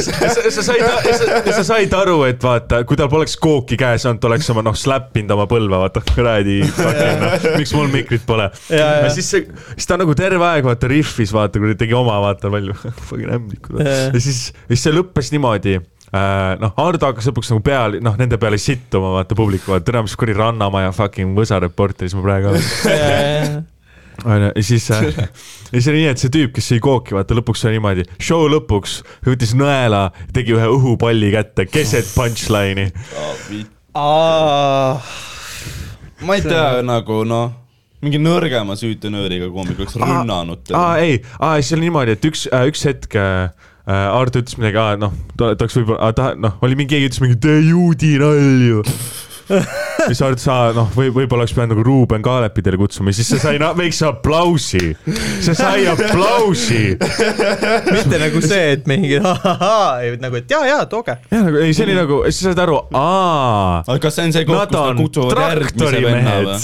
[0.00, 4.06] sa, sa, sa said, sa, sa said aru, et vaata, kui tal poleks kooki käes
[4.08, 6.62] olnud, ta oleks oma noh, släppinud oma põlve, vaata kuradi,
[7.58, 8.48] miks mul mikrit pole.
[8.70, 9.02] Ja, ja.
[9.04, 12.16] ja siis see, siis ta nagu terve aeg vaata rihvis, vaata kui ta tegi oma,
[12.24, 12.78] vaata palju,
[13.10, 13.84] fucking ämblikud.
[13.84, 13.98] Ja.
[14.08, 18.40] ja siis, siis see lõppes niimoodi äh, noh, Hardo hakkas lõpuks nagu peale, noh, nende
[18.40, 23.64] peale sittuma, vaata publiku, vaata, tere, mis kuradi Rannamaja fucking Võsa reporteris ma praegu olen.
[24.24, 25.26] onju, ja siis äh,, ja
[25.74, 28.98] siis oli nii, et see tüüp, kes sõi kooki, vaata lõpuks oli niimoodi, show lõpuks
[29.26, 32.90] võttis nõela, tegi ühe õhupalli kätte keset punchline'i.
[36.26, 37.52] ma ei tea nagu noh,
[38.04, 42.84] mingi nõrgema süütenööriga koomik oleks rünnanud aa, ei, aa, siis oli niimoodi, et üks, üks
[42.88, 43.48] hetk äh,
[43.86, 47.36] Ardo ütles midagi, aa noh, ta tahaks võib-olla, ta noh, oli mingi, keegi ütles mingi
[47.38, 48.80] tee juudi nalju.
[50.08, 53.28] siis Ardo ütles, aa noh, või võib-olla oleks pidanud nagu Ruuben Kaalepi teile kutsuma, siis
[53.30, 54.80] see sai na- väikse aplausi.
[55.44, 56.80] see sai aplausi.
[57.92, 61.18] mitte nagu see, et mingi ahahaa, nagu, et jaa, jaa, tooge.
[61.30, 64.34] jah, nagu ei, see oli nagu, siis sa saad aru, aa aga kas see on
[64.34, 66.58] see koht, kus nad on kutsuvad järgmise venna või?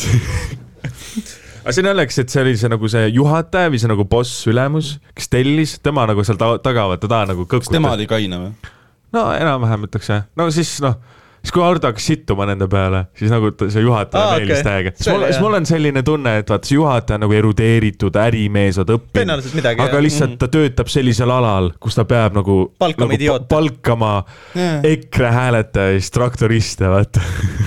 [1.62, 4.96] aga see naljakas, et see oli see nagu see juhataja või see nagu boss, ülemus,
[5.14, 7.98] kes tellis, tema nagu seal ta taga, vaata ta nagu kas tema kõkutas.
[8.00, 8.70] oli kaine või?
[9.14, 10.98] no enam-vähem ütleks jah, no siis noh,
[11.42, 14.66] siis kui Ardo hakkas sittuma nende peale, siis nagu ta- see juhataja Aa, meeldis okei.
[14.68, 14.92] täiega.
[14.96, 18.78] siis mul, siis mul on selline tunne, et vaata see juhataja on nagu erudeeritud ärimees,
[18.78, 19.66] vaata õppinud.
[19.86, 22.58] aga lihtsalt ta töötab sellisel alal, kus ta peab nagu.
[22.78, 23.46] Palkama nagu idioote.
[23.50, 24.12] palkama
[24.54, 24.80] Jaa.
[24.92, 27.20] EKRE hääletajaist traktoriste, vaata.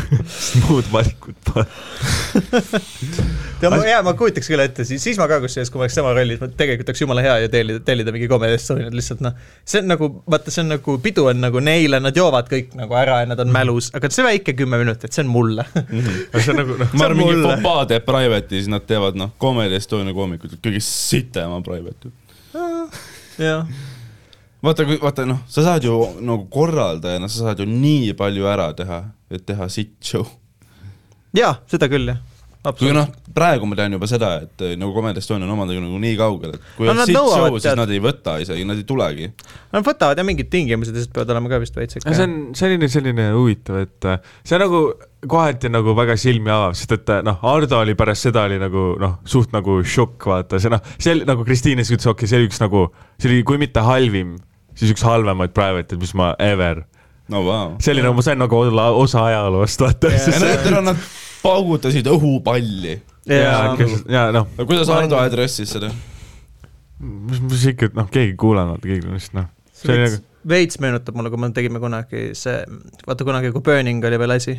[0.70, 1.66] muud valikut pole.
[3.66, 5.98] ja ma, jaa, ma kujutaks küll ette, siis, siis ma ka kusjuures, kui ma oleks
[5.98, 9.34] tema rollis, ma tegelikult oleks jumala hea ju tellida, tellida mingi Comedy Estoniat lihtsalt noh.
[9.66, 12.98] see on nagu, vaata, see on nagu, pidu on nagu neile, nad joovad kõik nagu
[13.00, 15.66] ära ja nad on mälus, aga see väike kümme minutit, see on mulle.
[16.36, 17.42] see on nagu noh, ma arvan, mingi.
[17.46, 22.14] Fopaa teeb private'i, siis nad teevad noh, Comedy Estonia koomikud, kõige sitema private'i.
[23.42, 23.66] jah,
[24.66, 29.02] vaata, vaata noh, sa saad ju nagu korraldajana, sa saad ju nii palju ära teha,
[29.34, 30.28] et teha sitt show.
[31.36, 32.22] jaa, seda küll jah,
[32.80, 36.00] kui noh, praegu ma tean juba seda, et eh, nagu Comedy Estonia on omadega nagu
[36.02, 38.80] nii kaugel, et kui No on sitt show, siis tead- nad ei võta isegi, nad
[38.80, 39.28] ei tulegi.
[39.76, 42.16] Nad võtavad ja mingid tingimused lihtsalt peavad olema ka vist veits ikka.
[42.16, 44.86] see on selline, selline huvitav, et äh, see nagu
[45.28, 48.88] kohati nagu väga silmi avav, sest et äh, noh, Ardo oli pärast seda oli nagu
[49.02, 52.42] noh, suht nagu šokk, vaata see noh, see oli nagu Kristiine ütles, okei okay,, see
[52.42, 52.88] oli üks nagu,
[53.20, 54.36] see oli, kui mitte halvim,
[54.78, 56.86] siis üks halvemaid private'id, mis ma ever,
[57.32, 57.76] no vau.
[57.84, 60.14] see oli nagu, ma sain nagu olla osa ajaloost, vaata.
[61.44, 63.00] paugutasid õhupalli.
[63.30, 65.92] ja jaa, ja noh, no kuidas Ardo aadressis seda?
[67.00, 70.80] mis, mis ikka, noh, keegi ei kuulanud, keegi lihtsalt noh, see oli veits nagu, veits
[70.84, 72.62] meenutab mulle, kui me tegime kunagi see,
[73.08, 74.56] vaata kunagi, kui Burning oli veel asi,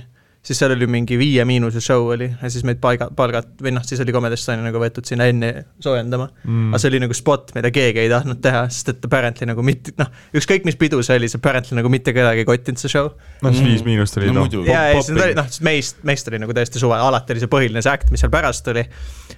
[0.47, 3.85] siis seal oli mingi Viie Miinuse show oli ja siis meid paiga, palgat, või noh,
[3.87, 5.51] siis oli Comedy Estonia nagu võetud sinna enne
[5.83, 6.69] soojendama mm..
[6.71, 9.95] aga see oli nagu spot, mida keegi ei tahtnud teha, sest et apparently nagu mitte,
[10.01, 13.11] noh, ükskõik mis pidu see oli, see apparently nagu mitte kedagi ei kottinud see show.
[13.43, 14.71] noh, siis Viis Miinust oli No noh muidugi.
[14.71, 17.53] ja, ja siis nad olid, noh, meist, meist oli nagu täiesti suve, alati oli see
[17.57, 18.87] põhiline see äkt, mis seal pärast tuli.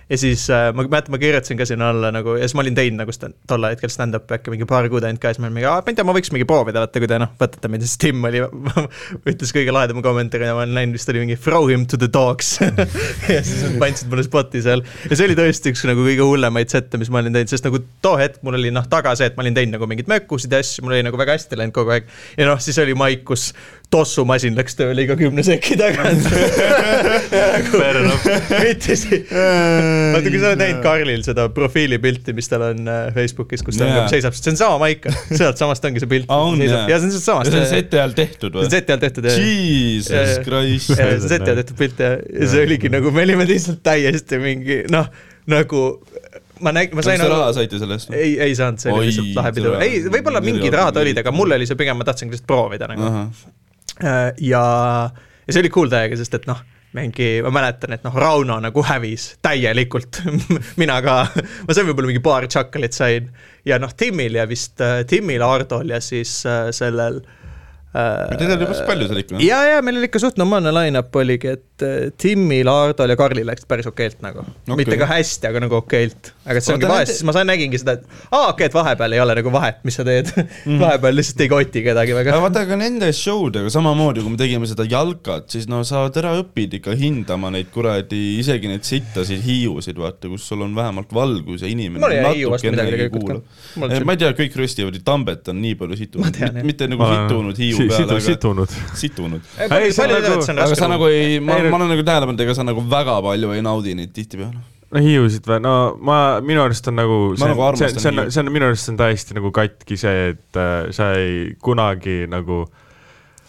[0.08, 2.76] ja siis äh, ma mäletan, ma kirjutasin ka sinna alla nagu ja siis ma olin
[2.76, 5.48] teinud nagu sta- tol hetkel stand-up'i äkki mingi paar kuud ainult ka ja siis ma
[5.48, 7.84] olin mingi, ma ei tea, ma võiks mingi proovida, vaata kui te noh, võtate mind
[7.84, 8.44] ja siis Tim oli,
[9.32, 12.10] ütles kõige lahedama kommentaari ja ma olen näinud, vist oli mingi throw him to the
[12.10, 12.58] dogs.
[13.28, 14.82] Ja siis nad andsid mulle spot'i seal.
[15.08, 17.80] Ja see oli tõesti üks nagu kõige hullemaid sette, mis ma olin teinud, sest nagu
[18.04, 20.62] too hetk mul oli noh taga see, et ma olin teinud nagu mingeid mökusid ja
[20.62, 22.08] asju, mul oli nagu väga hästi läinud kogu aeg.
[22.38, 23.50] Ja noh, siis oli maik, kus
[23.92, 26.26] tossumasin läks tööle iga kümne seki tagant
[27.88, 28.26] enough.
[28.52, 33.80] võttis, vaata kui sa oled näinud Karlil seda profiilipilti, mis tal on äh, Facebookis, kus
[33.80, 34.10] ta yeah.
[34.12, 36.28] seisab, see on sama maik, sealt samast ongi see pilt.
[36.32, 36.84] On, jaa.
[36.90, 37.52] ja see on sealt samast.
[37.54, 38.74] see on seti ajal tehtud see või on?
[38.76, 39.40] seti all tehtud jah.
[39.40, 40.34] Jesus.
[40.44, 40.92] Christ.
[40.92, 44.40] see on seti all tehtud pilt ja ja see oligi nagu, me olime lihtsalt täiesti
[44.42, 45.08] mingi noh,
[45.48, 45.84] nagu
[46.60, 48.12] ma nägin, ma kas sain te aru raha saite selle eest?
[48.12, 51.56] ei, ei saanud, see oli lihtsalt lahe pidu, ei, võib-olla mingid rahad olid, aga mul
[51.56, 53.14] oli see pigem, ma tahtsin lihtsalt proovida nagu.
[54.02, 54.64] ja,
[55.10, 56.60] ja see oli cool täiega, sest et noh,
[56.96, 60.22] mingi, ma mäletan, et noh, Rauno nagu hävis täielikult
[60.80, 61.18] mina ka,
[61.66, 63.28] ma sain võib-olla mingi paar tšakkalit sain.
[63.68, 64.80] Ja noh, Timil ja vist,
[65.10, 67.37] Timil, Hardol ja siis äh, sellel äh,
[67.88, 69.38] Teil oli päris palju seal ikka.
[69.40, 73.46] ja, ja meil oli ikka suht normaalne line-up oligi, et äh, Timmil, Hardol ja Karlil
[73.48, 74.76] läks päris okeilt nagu okay..
[74.76, 76.34] Mitte ka hästi, aga nagu okeilt.
[76.44, 78.68] aga et see ongi vahest, nende- siis ma sain, nägingi seda, et aa okei okay,,
[78.68, 80.50] et vahepeal ei ole nagu vahet, mis sa teed mm.
[80.66, 80.82] -hmm.
[80.82, 82.42] vahepeal lihtsalt ei koti kedagi väga aga.
[82.44, 86.34] vaata, aga nende show dega samamoodi, kui me tegime seda jalkat, siis no sa ära
[86.42, 91.64] õpid ikka hindama neid kuradi, isegi neid sittasid hiiusid, vaata, kus sul on vähemalt valgus
[91.64, 93.40] ja inimene Mul ei jää Hiiuast midagi tegelikult ka.
[93.80, 93.98] On.
[94.04, 97.77] ma ei tea, kõik röstivad ju Tambet on nii palju situnud mitte nagu situnud Hiiu
[97.86, 98.74] peale, aga situnud.
[98.98, 99.46] situnud.
[99.68, 102.56] Ei, see on nagu- aga sa nagu ei, ma, ma olen nagu tähele pannud, ega
[102.58, 104.58] sa nagu väga palju ei naudi neid tihtipeale.
[104.88, 108.30] no Hiiusid või, no ma, minu arust on nagu, see nagu on, see see on,
[108.32, 112.22] see on minu arust see on täiesti nagu katki see, et äh, sa ei kunagi
[112.30, 112.62] nagu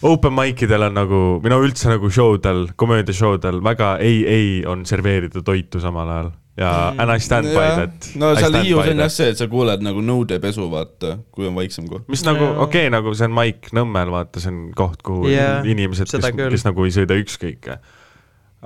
[0.02, 3.94] open mic idel on nagu, või no üldse nagu show del, komöödia show del väga
[4.04, 6.30] ei, ei on serveerida toitu samal ajal
[6.60, 7.00] ja mm.
[7.00, 8.08] and I stand by that.
[8.20, 11.88] no seal Hiius on jah see, et sa kuuled nagu nõudepesu, vaata, kui on vaiksem
[11.88, 12.04] koht.
[12.12, 15.64] mis nagu okei okay,, nagu see on Maik Nõmmel, vaata, see on koht, kuhu yeah,
[15.64, 17.70] inimesed, kes, kes nagu ei sõida ükskõik.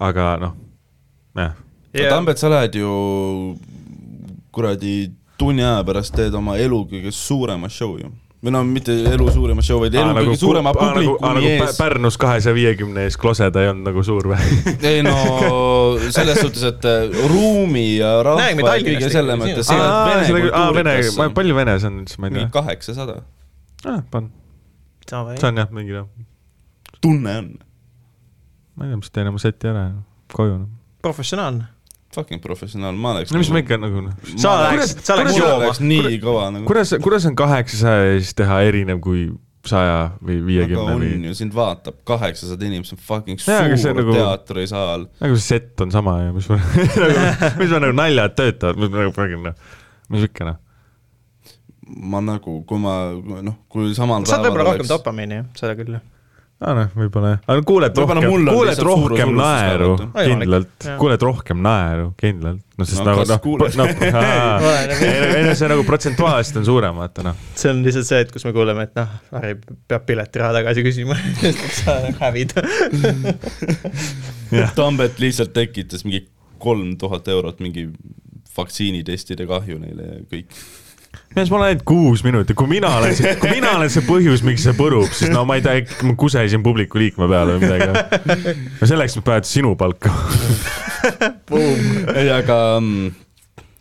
[0.09, 0.57] aga noh,
[1.39, 1.55] jah,
[1.95, 2.11] yeah.
[2.11, 2.91] Tambet, sa lähed ju
[4.55, 8.11] kuradi tunni aja pärast teed oma elu kõige suurema show ju.
[8.45, 11.79] Või no mitte elu suurima show, vaid elu kõige suurema publikumi nagu ees.
[11.81, 14.59] Pärnus kahesaja viiekümne ees kloseda ei olnud nagu suur või?
[14.91, 15.15] ei no
[16.13, 19.71] selles suhtes, et äh, ruumi ja rahva ja kõige selle mõttes.
[19.73, 20.97] aa, vene,
[21.37, 22.55] palju venes on üldse, ma ei mingi tea.
[22.59, 23.21] kaheksasada,
[24.13, 24.31] pan,
[25.09, 26.11] sama see on jah, mingi noh,
[27.01, 27.53] tunne on.
[28.77, 30.03] ma ei tea, mis teen oma seti ära ja
[30.37, 30.61] koju.
[31.05, 31.71] professionaalne.
[32.15, 33.33] Fucking professionaal, ma oleks.
[33.35, 35.81] no mis ma ikka nagu noh, sa läheks, sa oleks.
[35.83, 36.67] nii kõva nagu.
[36.69, 39.27] kuidas, kuidas on kaheksasaja ja siis teha erinev kui
[39.69, 43.79] saja või aga viiekümne on või, ju, sind vaatab kaheksasada inimest, see on fucking see
[43.81, 45.07] suur nagu- teatrisaal.
[45.23, 46.59] nagu see set on sama ja mis ma
[47.05, 47.25] nagu,
[47.63, 49.57] mis ma nagu naljad töötavad, nagu fucking noh,
[50.13, 50.59] mis ikka noh.
[52.15, 55.97] ma nagu, kui ma noh, kui samal saad võib-olla rohkem dopamiini, seda küll.
[56.65, 60.87] Aa noh, võib-olla jah, aga kuuled rohkem kuuled rohkem naeru kindlalt.
[61.01, 63.91] kuuled rohkem naeru kindlalt, noh sest No nagu noh noh,
[65.37, 67.43] ei no see nagu protsentuaalselt on suurem, vaata noh.
[67.59, 71.19] see on lihtsalt see, et kus me kuuleme, et noh, Harri peab piletiraha tagasi küsima,
[71.43, 72.57] sest et sa hävid.
[74.79, 76.25] Tambet lihtsalt tekitas mingi
[76.65, 77.89] kolm tuhat eurot mingi
[78.57, 80.59] vaktsiinitestide kahju neile ja kõik.
[81.37, 84.67] mees, ma olen ainult kuus minutit, kui mina olen kui mina olen see põhjus, miks
[84.67, 88.57] see põrub, siis no ma ei tea, äkki ma kusesin publiku liikme peale või midagi.
[88.81, 90.15] no selleks ma pean sinu palka.
[92.15, 93.24] ei, aga mm,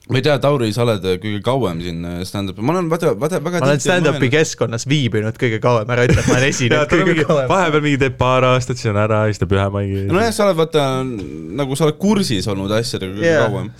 [0.10, 3.62] ma ei tea, Tauri, sa oled kõige kauem siin stand-up'i, ma olen vaata, vaata väga
[3.64, 7.48] ma olen stand-up'i keskkonnas viibinud kõige kauem, ära ütle, et ma olen esinenud kõige kauem.
[7.52, 10.06] vahepeal mingi teeb paar aastat, siis on ära, siis teeb ühe maigi.
[10.12, 10.88] nojah, sa oled vaata
[11.62, 13.74] nagu sa oled kursis olnud asjadega kõige jaa kauem,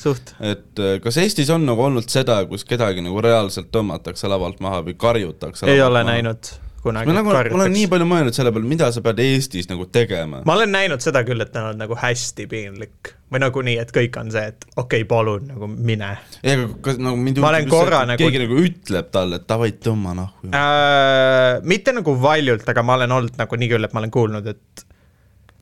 [0.54, 4.84] et äh, kas Eestis on nagu olnud seda, kus kedagi nagu reaalselt tõmmatakse lavalt maha
[4.88, 6.14] või karjutakse ei ole maha?
[6.16, 9.70] näinud kunagi ma nagu, ma olen nii palju mõelnud selle peale, mida sa pead Eestis
[9.72, 10.44] nagu tegema.
[10.48, 13.94] ma olen näinud seda küll, et ta on nagu hästi piinlik või nagu nii, et
[13.96, 17.68] kõik on see, et okei okay,, palun nagu mine ei, aga kas nagu mind olen
[17.68, 20.54] just see, et nagu- keegi nagu ütleb talle, et davai, tõmba nahku.
[20.54, 21.62] äh,.
[21.74, 24.88] mitte nagu valjult, aga ma olen olnud nagu nii küll, et ma olen kuulnud, et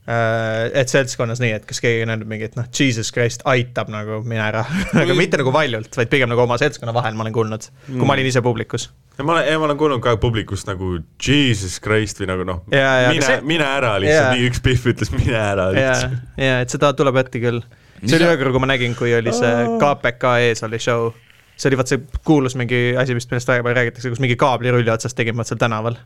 [0.09, 4.23] et seltskonnas nii, et kas keegi on öelnud mingi, et noh, Jesus Christ aitab nagu
[4.25, 4.63] mine ära
[5.03, 8.15] aga mitte nagu valjult, vaid pigem nagu oma seltskonna vahel ma olen kuulnud, kui ma
[8.15, 8.87] olin ise publikus.
[9.19, 13.27] ja ma olen, ma olen kuulnud ka publikust nagu Jesus Christ või nagu noh, mine
[13.27, 17.21] see-, mine ära lihtsalt nii üks Pihv ütles mine ära lihtsalt., ja et seda tuleb
[17.21, 17.61] ette küll.
[18.01, 19.53] see oli ühe korra, kui ma nägin, kui oli see
[19.85, 21.11] KPK ees oli show.
[21.53, 24.89] see oli vaat see kuulus mingi asi, mis millest väga palju räägitakse, kus mingi kaablirulli
[24.97, 26.01] otsast tegime seal tänaval.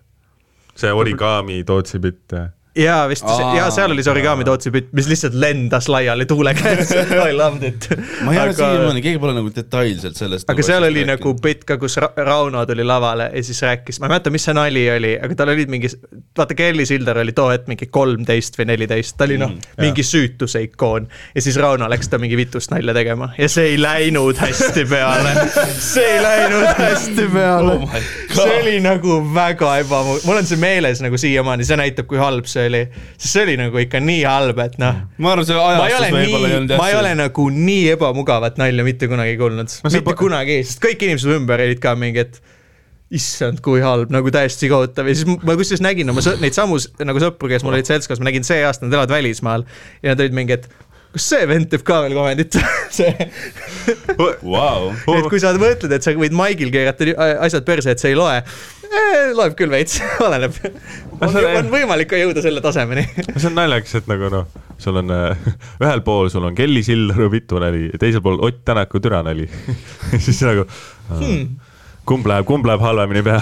[0.76, 2.36] see origami Tootsi bitt.
[2.76, 3.55] jaa, vist, Aa.
[3.57, 6.91] jaa, seal oli see origami Tootsi pütt, mis lihtsalt lendas laiali tuule käes.
[6.95, 7.88] I loved it.
[8.26, 11.78] ma ei ole siiamaani, keegi pole nagu detailselt sellest aga seal oli nagu bitt ka,
[11.82, 15.13] kus Ra Rauno tuli lavale ja siis rääkis, ma ei mäleta, mis see nali oli,
[15.23, 15.91] aga tal olid mingi,
[16.38, 20.03] vaata Kelly Silder oli too hetk mingi kolmteist või neliteist, ta oli noh mm,, mingi
[20.05, 21.07] süütuse ikoon.
[21.36, 25.34] ja siis Rauno läks ta mingi vitust nalja tegema ja see ei läinud hästi peale.
[25.93, 28.36] see ei läinud hästi peale Oh my God.
[28.36, 32.47] see oli nagu väga ebamu-, mul on see meeles nagu siiamaani, see näitab, kui halb
[32.51, 32.82] see oli.
[33.18, 34.99] sest see oli nagu ikka nii halb, et noh.
[35.18, 37.47] Ma arvan, see ma ei ole ajastus võib-olla ei nii olnud, ma ei ole nagu
[37.55, 41.82] nii ebamugavat nalja mitte kunagi kuulnud, No mitte po- kunagi, sest kõik inimesed ümber olid
[41.84, 42.41] ka mingi, et
[43.16, 45.07] issand, kui halb, nagu täiesti kohutav.
[45.07, 48.20] Ja siis ma kusjuures nägin oma sõ- neid samu nagu sõpru, kes mul olid seltskonnas,
[48.24, 49.63] ma nägin see aasta, nad elavad välismaal.
[50.03, 50.66] Ja nad olid mingi, et
[51.16, 52.57] kas see vend teeb ka veel komedit,
[52.97, 53.13] see,
[54.43, 57.07] Vau, et kui sa mõtled, et sa võid maigil keerata
[57.45, 58.41] asjad perse, et see ei loe
[59.36, 60.55] loeb küll veits, oleneb.
[61.19, 63.05] on, võimalik ka jõuda selle tasemeni
[63.36, 64.49] see on naljakas, et nagu noh,
[64.81, 69.01] sul on äh, ühel pool sul on Kelly Sildaru vitunali ja teisel pool Ott Tänaku
[69.03, 69.47] türanali
[70.25, 70.65] siis nagu
[71.09, 71.55] hmm.
[72.07, 73.39] kumb läheb, kumb läheb halvemini pea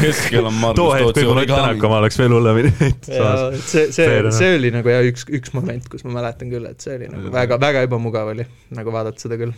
[0.00, 1.88] keskel on too Margus hetk Tootsi võib-olla Ott Tänak origami.
[1.90, 6.18] oma oleks veel hullemini see, see see oli nagu jah, üks, üks moment, kus ma
[6.20, 9.56] mäletan küll, et see oli nagu väga, väga ebamugav oli nagu vaadata seda küll.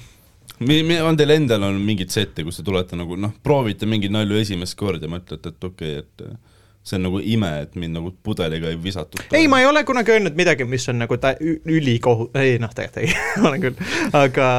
[0.61, 4.79] On teil endal olnud mingit sette, kus te tulete nagu noh, proovite mingeid nalju esimest
[4.79, 8.71] korda mõtlete, et okei okay,, et äh, see on nagu ime, et mind nagu pudeliga
[8.71, 9.23] ei visatud.
[9.35, 13.03] ei, ma ei ole kunagi öelnud midagi, mis on nagu ta-, ülikohu-, ei noh, tegelikult
[13.03, 13.81] ei, olen küll,
[14.17, 14.51] aga,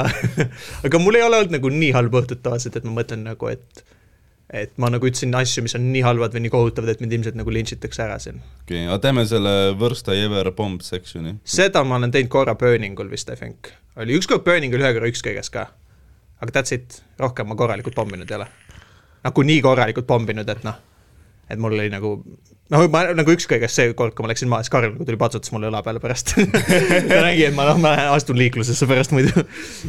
[0.89, 3.85] aga mul ei ole olnud nagu nii halba õhtut tavaliselt, et ma mõtlen nagu, et
[4.47, 7.35] et ma nagu ütlesin asju, mis on nii halvad või nii kohutavad, et mind ilmselt
[7.35, 8.39] nagu lintšitakse ära siin.
[8.63, 11.37] okei okay,, aga teeme selle Worst I ever bomb section'i.
[11.43, 13.71] seda ma olen teinud korra Burningul vist, I think.
[13.99, 15.67] oli ükskord Burningul, ühe korra ükskõiges ka.
[16.41, 18.47] Aga that's it, rohkem ma korralikult pomminud ei ole.
[19.27, 20.77] nagu nii korralikult pomminud, et noh,
[21.49, 22.17] et mul oli nagu
[22.73, 25.19] noh, ma nagu ükskõik, kas see kord, kui ma läksin maha, siis Karl nagu tuli
[25.19, 26.33] patsutas mulle õla peale pärast
[27.09, 29.33] ta nägi, et ma noh, ma astun liiklusesse pärast muidu.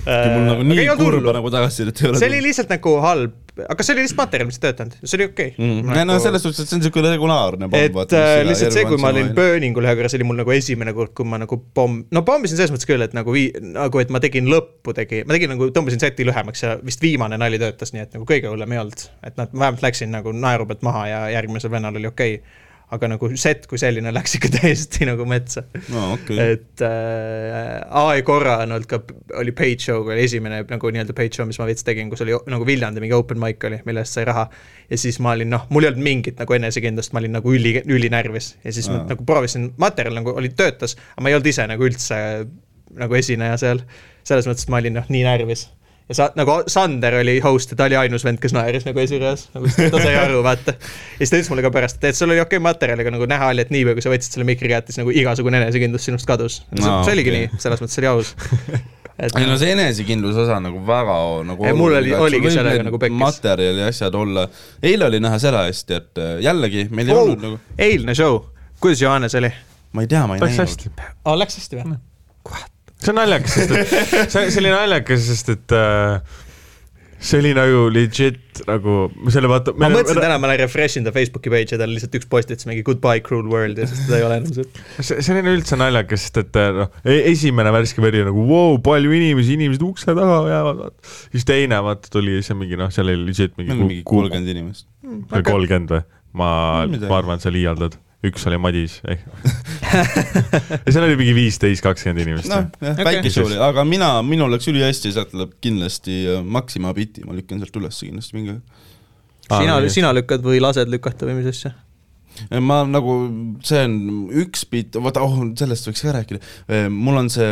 [0.07, 2.23] mul nagu nii kurba nagu tagasisidet ei ole.
[2.23, 5.27] see oli lihtsalt nagu halb, aga see oli lihtsalt materjal, mis ei töötanud, see oli
[5.29, 5.67] okei okay.
[5.67, 5.95] mm..
[5.97, 9.01] ei no selles suhtes, et see on siuke regulaarne pomm, et äh, lihtsalt see, kui
[9.03, 12.05] ma olin Burningul ühe korra, see oli mul nagu esimene kord, kui ma nagu pomm,
[12.15, 15.37] no pommisin selles mõttes küll, et nagu vii-, nagu et ma tegin lõppu tegi, ma
[15.37, 18.77] tegin nagu, tõmbasin seti lühemaks ja vist viimane nali töötas, nii et nagu kõige hullem
[18.77, 19.09] ei olnud.
[19.27, 22.65] et noh, vähemalt läksin nagu naeru pealt maha ja järgmisel vennal oli okei okay..
[22.95, 25.64] Aga nagu set kui selline läks ikka täiesti nagu metsa.
[25.93, 26.55] no okay..
[26.55, 29.01] et äh, AI korra on olnud ka,
[29.41, 32.36] oli Page Show, oli esimene nagu nii-öelda Page Show, mis ma veits tegin, kus oli
[32.49, 34.49] nagu Viljandi mingi open mic oli, mille eest sai raha.
[34.89, 37.76] ja siis ma olin noh, mul ei olnud mingit nagu enesekindlust, ma olin nagu üli,
[37.84, 39.09] ülinärvis ja siis ma Aa.
[39.12, 42.22] nagu proovisin, materjal nagu oli, töötas, aga ma ei olnud ise nagu üldse
[42.99, 43.82] nagu esineja seal.
[44.28, 45.68] selles mõttes, et ma olin noh, nii närvis
[46.09, 49.47] ja sa nagu Sander oli host ja ta oli ainus vend, kes naeris nagu esireas,
[49.55, 50.75] nagu ta sai aru, vaata.
[50.79, 53.29] ja siis ta ütles mulle ka pärast, et sul oli okei okay materjal, aga nagu
[53.31, 56.29] näha oli, et niipea kui sa võtsid selle mikri kätte, siis nagu igasugune enesekindlus sinust
[56.29, 56.63] kadus.
[56.73, 57.45] see, Aa, see oligi okei.
[57.45, 58.33] nii, selles mõttes oli aus.
[59.19, 61.21] et ei no see enesekindluse osa nagu väga
[61.53, 63.21] nagu mul oli- oligi sellega nagu pekkis.
[63.25, 64.49] materjali ja asjad olla,
[64.83, 68.45] eile oli näha seda hästi, et äh, jällegi meil ei oh, olnud nagu, eilne show,
[68.81, 69.53] kuidas Johannes oli
[69.93, 70.69] ma ei tea, ma ei läks näinud.
[70.69, 70.91] hästi.
[71.25, 71.39] oh,?
[71.39, 71.99] Läks hästi või?
[72.99, 73.97] See on naljakas, sest et
[74.35, 76.45] see, see oli naljakas, sest et äh,
[77.19, 78.95] see oli nagu legit nagu
[79.33, 79.75] selle vaata.
[79.79, 82.85] ma mõtlesin täna, ma refresh in ta Facebooki page ja tal lihtsalt üks postitus mingi
[82.87, 84.69] goodbye cruel world ja siis teda ei ole enam seal.
[84.99, 88.83] see, see oli üldse naljakas, sest et äh, noh, esimene värske veri nagu vau wow,,
[88.87, 90.85] palju inimesi, inimesed ukse taga jäävad,
[91.35, 94.87] siis teine vaata tuli see mingi noh, seal oli legit mingi on mingi kolmkümmend inimest.
[95.35, 96.05] kolmkümmend või?
[96.39, 96.51] ma
[96.87, 97.99] ma arvan, et sa liialdad.
[98.27, 99.16] Üks oli Madis ja
[100.91, 103.07] seal oli mingi viisteist, kakskümmend inimest noh, jah, Okei.
[103.07, 107.37] väike show oli, aga mina, minul läks ülihästi, sealt tuleb kindlasti äh, Maxima biti, ma
[107.37, 108.57] lükkan sealt üles kindlasti mingi.
[109.47, 111.77] sina, sina lükkad või lased lükata või mis asja?
[112.62, 113.14] ma nagu,
[113.66, 113.97] see on
[114.45, 116.43] üks bitt, vaata oh, sellest võiks ka rääkida.
[116.95, 117.51] mul on see,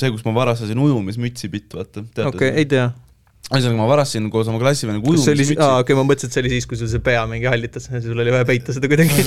[0.00, 2.04] see, kus ma varastasin ujumismütsi bitt, vaata.
[2.28, 2.90] okei, ei tea.
[3.46, 6.42] ühesõnaga, ma varastasin koos oma klassivennaga kas see oli, aa okei, ma mõtlesin, et see
[6.42, 9.22] oli siis, kui sul see pea mingi hallitas ja sul oli vaja peita seda kuidagi.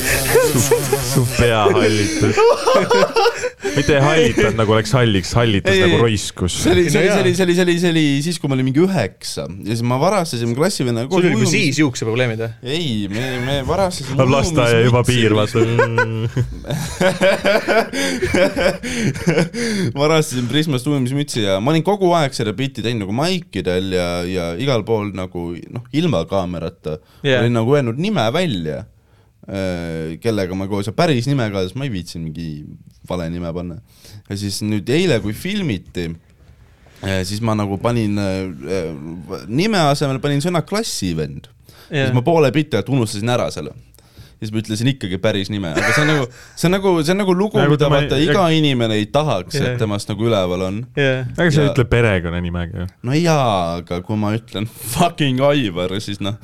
[1.13, 2.35] su pea hallitus.
[3.77, 6.51] mitte ei hallitanud nagu läks halliks, hallitas Ei, nagu roiskus.
[6.65, 8.55] see oli, see oli, see oli, see oli, see oli, see oli siis, kui ma
[8.57, 12.51] olin mingi üheksa ja siis ma varastasin klassivennaga sul oli kui siis juukseprobleemid või?
[12.75, 15.59] ei, me, me varastasime lasteaia juba piir, vaata.
[20.01, 24.51] varastasin Prismast ujumismütsi ja ma olin kogu aeg seda bitti teinud nagu maikidel ja, ja
[24.61, 27.41] igal pool nagu noh, ilma kaamerata yeah.
[27.41, 28.83] olin nagu öelnud nime välja,
[30.21, 32.49] kellega ma koos päris nime ka, sest ma ei viitsinud mingi
[33.09, 33.79] vale nime panna.
[34.29, 36.09] ja siis nüüd eile, kui filmiti,
[36.99, 38.91] siis ma nagu panin äh,
[39.47, 41.47] nime asemel panin sõna klassivend
[41.87, 42.09] yeah..
[42.09, 43.71] siis ma poole bitti unustasin ära selle
[44.39, 47.21] siis ma ütlesin ikkagi päris nime, aga see on nagu, see on nagu, see on
[47.25, 49.73] nagu lugu, Nagu mida vaata iga inimene ei tahaks, Jah.
[49.73, 50.79] et temast nagu üleval on.
[50.95, 51.25] jah.
[51.37, 52.87] aga sa Ja- ütle perekonnanimega ju.
[53.03, 56.37] no jaa, aga kui ma ütlen fucking Aivar, siis noh,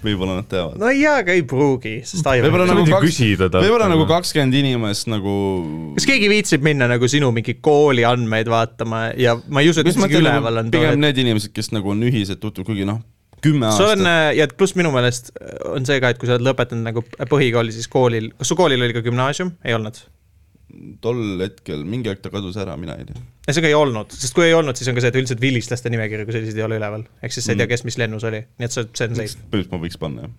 [0.00, 0.78] võib-olla nad teavad.
[0.80, 3.66] no jaa, aga ei pruugi, sest Aivar võib-olla nagu võid ju kaks- küsida talt.
[3.66, 5.34] võib-olla nagu kakskümmend inimest nagu
[5.98, 9.90] kas keegi viitsib minna nagu sinu mingi kooli andmeid vaatama ja ma ei usu, et
[9.90, 13.02] mis isegi üleval nagu on pigem need inimesed, kes nagu on ühised tuttavad, kuigi noh,
[13.44, 14.38] kümme sul on aastat.
[14.38, 15.32] ja pluss minu meelest
[15.70, 18.86] on see ka, et kui sa oled lõpetanud nagu põhikooli, siis koolil, kas su koolil
[18.86, 20.00] oli ka gümnaasium, ei olnud?
[21.02, 23.22] tol hetkel, mingi aeg ta kadus ära, mina ei tea.
[23.46, 25.42] ei, see ka ei olnud, sest kui ei olnud, siis on ka see, et üldiselt
[25.42, 28.26] vilistlaste nimekirju kui selliseid ei ole üleval, ehk siis sa ei tea, kes mis lennus
[28.28, 29.42] oli, nii et see, see on safe.
[29.50, 30.32] põhimõtteliselt ma võiks panna jah.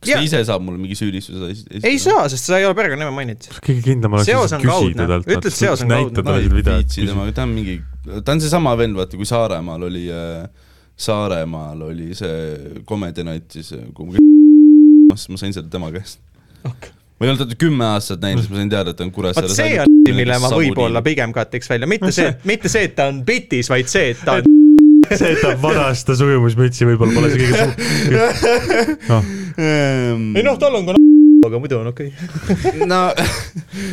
[0.00, 0.20] kas Jaa.
[0.20, 1.92] ta ise saab mulle mingi süüdistuse esi- esitada?
[1.92, 3.58] ei saa, sest sa ei ole perekonnanime mainitud.
[3.60, 5.28] kõige kindlam oleks on lihtsalt küsida talt.
[5.28, 7.32] Ütle, et seos on kaudne.
[7.36, 7.80] ta on mingi,
[8.24, 10.63] ta on seesama vend, vaata kui Saaremaal oli äh,,
[10.96, 16.20] Saaremaal oli see Comedy Night siis, kui ma siis ma sain seda tema käest
[16.64, 16.90] Ok.
[17.18, 19.18] ma ei olnud teda kümme aastat näinud, siis ma sain teada, et ta on vot
[19.18, 19.56] Kuressaares.
[19.58, 23.22] see on, mille ma võib-olla pigem katiks välja, mitte see, mitte see, et ta on
[23.26, 24.48] bitis, vaid see, et ta on
[25.20, 29.08] see, et ta varastas ujumismütsi, võib-olla pole see kõige su-.
[29.12, 31.00] noh, ei noh, tal on ka
[31.44, 32.86] aga muidu on okei okay..
[32.88, 33.00] no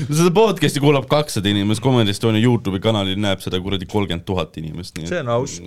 [0.08, 4.96] seda podcast'i kuulab kakssada inimest, Comedy Estonia Youtube'i kanalil näeb seda kuradi kolmkümmend tuhat inimest.
[5.04, 5.60] See on aus.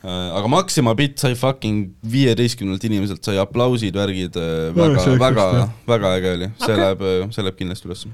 [0.00, 4.36] Aga Maxima bitt sai fucking viieteistkümnelt inimeselt sai aplausid, värgid,
[4.76, 6.80] väga see, oli väga jah., väga äge oli, see okay.
[6.80, 8.12] läheb, see läheb kindlasti ülesse.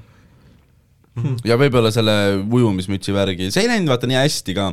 [1.47, 4.69] ja võib-olla selle ujumismütsi värgi, see ei läinud vaata nii hästi ka,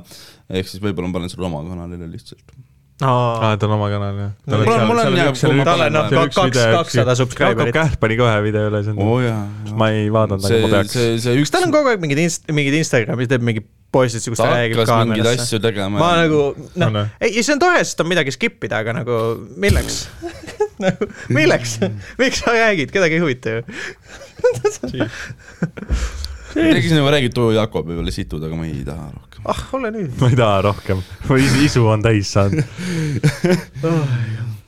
[0.50, 2.56] ehk siis võib-olla ma panen selle oma kanalile lihtsalt.
[3.02, 4.32] aa, ta on oma kanal jah.
[4.46, 5.32] Mul on- mul on jah,
[5.66, 7.74] tal on kaks, kakssada subscriber'it.
[7.74, 9.40] Kähk pani ka ühe video üle, see on oo jaa.
[9.74, 10.94] ma ei vaadanud, aga see ma, peaks.
[10.94, 13.64] see, see üks tal on kogu aeg mingid inst-, mingid Instagrami, teeb mingi
[13.94, 15.46] postitusi, kus ta, räägib hakkas mingeid kaamerasse?
[15.48, 15.98] asju tegema.
[16.02, 16.40] ma nagu
[16.82, 19.18] noh ei, see on tore, sest on midagi skip ida, aga nagu
[19.58, 20.04] milleks?
[20.84, 21.78] nagu milleks,
[22.20, 23.66] miks sa räägid, kedagi ei huvita ju.
[26.54, 29.42] Tegi nagu räägid too Jakobi peale situd, aga ma ei taha rohkem.
[29.50, 30.14] ah, ole nüüd.
[30.20, 32.64] ma ei taha rohkem, mu is- isu on täis saanud.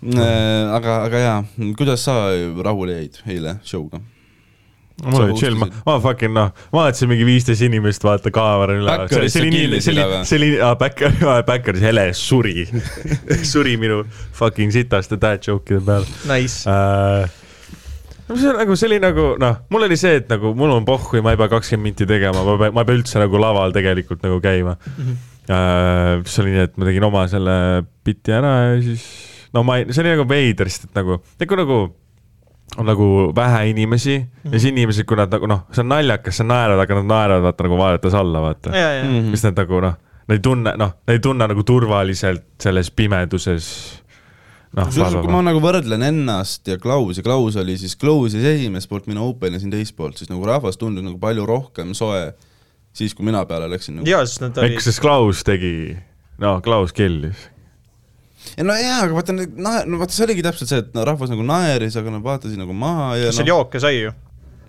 [0.07, 1.39] Äh, aga, aga jaa,
[1.74, 2.12] kuidas sa
[2.62, 3.99] rahule jäid eile show'ga?
[5.03, 8.95] mul oli chill, ma, ma fucking noh, vaatasin mingi viisteist inimest, vaata kaamera üle.
[9.11, 11.16] See oli nii, see oli see oli, Backer,
[11.49, 12.68] Backeris hele suri,
[13.53, 14.05] suri minu
[14.39, 16.62] fucking sitaste dad joke'ide peale Nice.
[16.70, 17.26] äh,.
[18.29, 20.89] No see on nagu, see oli nagu noh, mul oli see, et nagu mul on
[20.89, 23.74] pohhui, ma ei pea kakskümmend minti tegema, ma pean, ma ei pea üldse nagu laval
[23.77, 24.93] tegelikult nagu käima mm.
[24.97, 25.09] Mhm.
[25.09, 25.33] -hmm.
[25.47, 27.53] Uh, siis oli nii, et ma tegin oma selle
[28.03, 29.05] biti ära ja siis
[29.55, 31.77] no ma ei, see oli nagu veider, sest et nagu, nagu nagu
[32.77, 33.07] on nagu
[33.37, 34.53] vähe inimesi mm -hmm.
[34.53, 37.43] ja siis inimesed, kui nad nagu noh, see on naljakas, sa naerad, aga nad naeravad
[37.43, 38.77] vaata nagu vaadates alla, vaata.
[38.77, 39.95] ja, ja, mis nad nagu noh,
[40.29, 44.03] nad ei tunne, noh, nad ei tunne nagu turvaliselt selles pimeduses.
[44.77, 44.91] noh,
[45.22, 49.57] kui ma nagu võrdlen ennast ja Klausi, Klaus oli siis, Klausis esimest poolt, mina open
[49.57, 52.29] isin teist poolt, siis nagu rahvas tundus nagu palju rohkem soe
[52.97, 54.09] siis, kui mina peale läksin nagu..
[54.09, 55.97] ja sest nad olid eks, sest Klaus tegi,
[56.43, 57.49] no Klaus killis.
[58.57, 61.45] ja no jaa, aga vaata, no vaata, see oligi täpselt see, et no rahvas nagu
[61.47, 64.12] naeris, aga nad vaatasid nagu maha ja seal noh, jooke sai ju.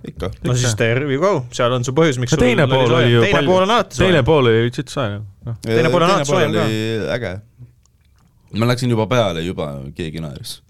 [0.07, 0.31] ikka.
[0.47, 3.27] no siis there we go, seal on su põhjus, miks no teine pool oli ju
[3.27, 4.29] teine pool on alati teine soe.
[4.31, 5.59] pool oli legit soe nagu, noh.
[5.67, 6.67] Teine pool on alati soojem ka.
[7.17, 7.35] äge.
[8.55, 10.61] Ma läksin juba peale, juba keegi naeris.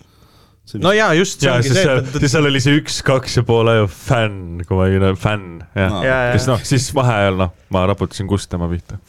[0.83, 2.95] no jaa, just see ja ongi siis see, seal, et siis seal oli see üks,
[3.07, 6.89] kaks ja pool aju fänn, kui ma ei, fänn, jah ja, kes ja, noh, siis
[6.97, 8.99] vaheajal noh, ma raputasin kust tema pihta.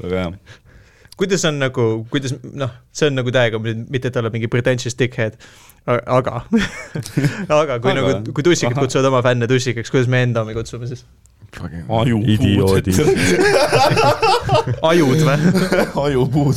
[0.00, 0.30] väga hea.
[1.20, 5.36] kuidas on nagu, kuidas noh, see on nagu täiega, mitte et olla mingi pretentious dickhead,
[5.86, 6.42] aga,
[7.60, 10.88] aga kui Aga- nagu, kui tussikad kutsuvad oma fänne tussikaks, kuidas me enda omi kutsume
[10.90, 11.04] siis?
[12.00, 12.86] Ajupuud.
[14.90, 15.38] ajud või?
[16.06, 16.56] ajupuud.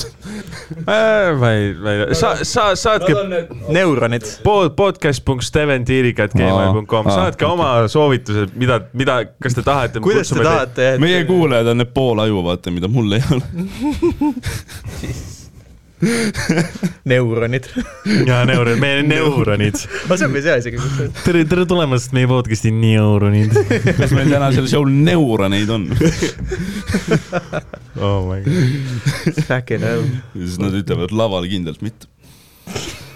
[0.85, 3.13] ma ei, ma ei, sa, sa saatke
[3.73, 4.23] neuronid.
[4.45, 9.99] pod-, podcast.steventiirikat.gmail.com, Aa, saatke oma soovitused, mida, mida, kas te tahate.
[10.03, 10.41] kuidas te?
[10.43, 13.43] tahate, et meie kuulajad on need pool aju, vaata, mida mul ei ole.
[17.11, 17.67] neuronid.
[18.27, 19.77] jaa, neuronid, meie neuronid.
[20.05, 21.09] aga see on päris hea isegi.
[21.23, 23.53] tere, tere tulemast meie podcast'i neuronid.
[23.99, 25.87] kas meil täna seal show'l neuroneid on?
[27.99, 29.39] oh my god.
[29.47, 30.07] Fucking hell.
[30.35, 32.09] siis nad ütlevad laval kindlalt mitte.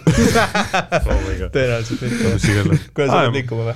[0.08, 1.52] oh my god.
[1.52, 2.80] tõenäoliselt mitte.
[2.96, 3.76] kuidas sa oled liikuma või?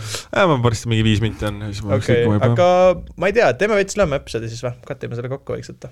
[0.54, 2.54] ma varsti mingi viis minti on, siis ma okei, liikuma ei pea.
[2.56, 4.78] aga ma ei tea, teeme veits lämme episoodi siis või?
[4.88, 5.92] katime selle kokku vaikselt.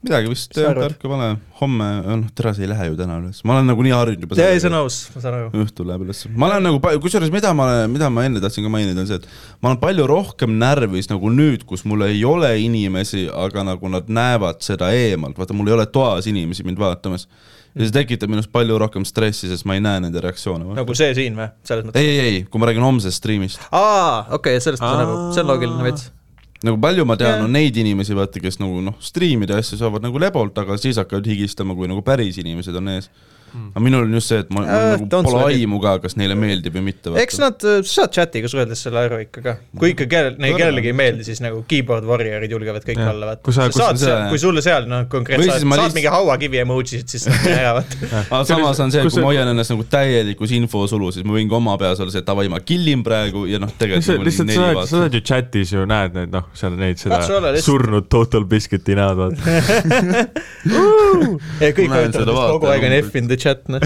[0.00, 1.26] Midagi vist tarka pole,
[1.58, 4.38] homme, noh, tere, see ei lähe ju täna üles, ma olen nagunii harjunud juba.
[4.40, 5.50] ei, see on aus, ma saan aru.
[5.60, 6.22] õhtul läheb üles.
[6.32, 9.26] ma olen nagu, kusjuures mida ma, mida ma enne tahtsin ka mainida, on see, et
[9.60, 14.08] ma olen palju rohkem närvis nagu nüüd, kus mul ei ole inimesi, aga nagu nad
[14.08, 17.28] näevad seda eemalt, vaata, mul ei ole toas inimesi mind vaatamas.
[17.74, 20.64] ja see tekitab minus palju rohkem stressi, sest ma ei näe nende reaktsioone.
[20.80, 21.50] nagu see siin või?
[21.68, 22.00] selles mõttes.
[22.00, 25.20] ei, ei, ei, kui ma räägin homsest striimist, aa, okei okay,, sellest ma saan aru,
[25.36, 26.08] see on loogiline veits.
[26.66, 30.20] Nagu palju ma tean on neid inimesi, vaata, kes nagu noh, striimida asju saavad nagu
[30.20, 33.10] lebolt, aga siis hakkavad higistama, kui nagu päris inimesed on ees.
[33.50, 36.72] Aga minul on just see, et ma, Äh, nagu pole aimu ka, kas neile meeldib
[36.76, 37.06] või mitte.
[37.20, 39.52] eks nad, sa saad chatiga suheldes selle aru ikka ka.
[39.78, 43.08] kui ikka kellel, neil kellelegi ei meeldi, siis nagu keyboard warrior'id julgevad kõik Jah.
[43.12, 43.52] alla, vaata.
[43.52, 47.24] Sa- sa saad kui sulle seal noh, konkreetselt saad, saad lihtsalt- mingi hauakivi emoji'sid, siis
[47.30, 47.88] nad jäävad.
[48.30, 51.32] aga samas on see, et kui see- ma hoian ennast nagu täielikus infosulus, siis ma
[51.38, 54.48] võin ka oma peas olla see, et davai, ma killin praegu ja noh, tegelikult lihtsalt,
[54.50, 57.16] lihtsalt sa oled, sa oled ju chatis ju näed neid, noh, seal neid seda
[57.60, 59.40] surnud Total Biscuiti näod, vaata.
[61.64, 62.92] ja kõik seda et kogu aeg on.
[63.00, 63.80] F in the chat, noh.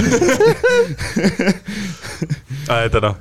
[2.81, 3.17] et noh,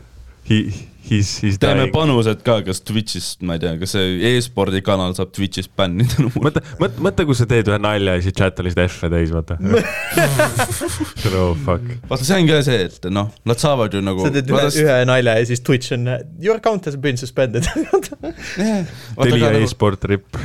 [0.50, 0.58] he,
[1.04, 1.94] he's, he's teeme dying.
[1.94, 6.32] panused ka, kas Twitch'ist, ma ei tea, kas see e-spordi kanal saab Twitch'ist bännida no.
[6.46, 9.34] mõtle, mõtle, mõtle, kui sa teed ühe nalja ja siis chat on lihtsalt F-e täis,
[9.36, 9.60] vaata.
[11.44, 11.86] oh fuck.
[12.10, 15.00] vaata, see on ka see, et noh, nad saavad ju nagu sa teed ühe, ühe
[15.10, 16.10] nalja ja siis Twitch on,
[16.42, 17.68] your account has been suspended.
[17.78, 20.40] Telia nagu, e-sport ripp.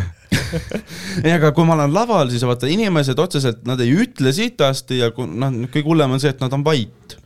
[1.25, 5.11] ei, aga kui ma olen laval, siis vaata inimesed otseselt, nad ei ütle sitasti ja
[5.15, 7.19] kui noh, kõige hullem on see, et nad on vait.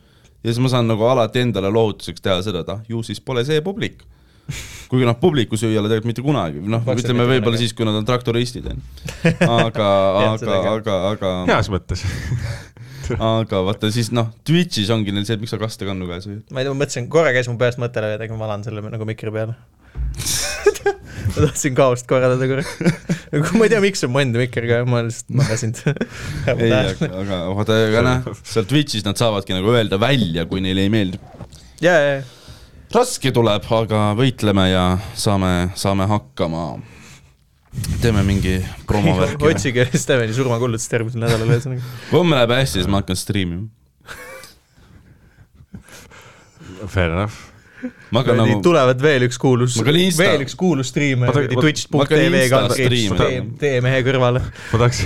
[0.43, 3.45] ja siis ma saan nagu alati endale lohutuseks teha seda, et ah, ju siis pole
[3.47, 4.03] see publik.
[4.91, 7.95] kuigi noh, publiku süü ei ole tegelikult mitte kunagi, noh, ütleme võib-olla siis, kui nad
[7.95, 9.05] on traktoristid, on ju.
[9.63, 9.89] aga,
[10.33, 12.03] aga aga, aga, heas mõttes.
[13.33, 16.43] aga vaata siis noh, Twitch'is ongi neil see, et miks sa kastekannu käes hoiad.
[16.51, 18.67] ma ei tea, ma mõtlesin, korra käis mu peast mõte läbi, et äkki ma valan
[18.67, 19.57] selle nagu mikri peale.
[21.33, 23.01] ma tahtsin kaost korraldada korraks.
[23.33, 25.75] nagu ma ei tea, miks see on mu enda mikker, aga ma lihtsalt magasin.
[26.53, 30.87] ei, aga, aga vaata, aga noh, seal Twitch'is nad saavadki nagu öelda välja, kui neile
[30.87, 31.21] ei meeldi.
[31.83, 32.23] ja, ja, ja
[32.93, 34.83] raske tuleb, aga võitleme ja
[35.17, 36.65] saame, saame hakkama.
[38.01, 39.41] teeme mingi promovärki.
[39.49, 41.95] otsige Steveni surmakullutust järgmisel nädalal ühesõnaga.
[42.11, 43.67] homme läheb hästi, siis ma hakkan striimima.
[46.83, 47.33] Fair enough.
[48.13, 52.43] Ma hakkan nagu, tulevad veel üks kuulus, Insta- veel üks kuulus striimer ta- hakkan twitch.tv
[52.43, 53.17] Insta kaldkriips striimima.
[53.25, 54.43] tee, tee mehe kõrvale.
[54.71, 55.03] ma tahaks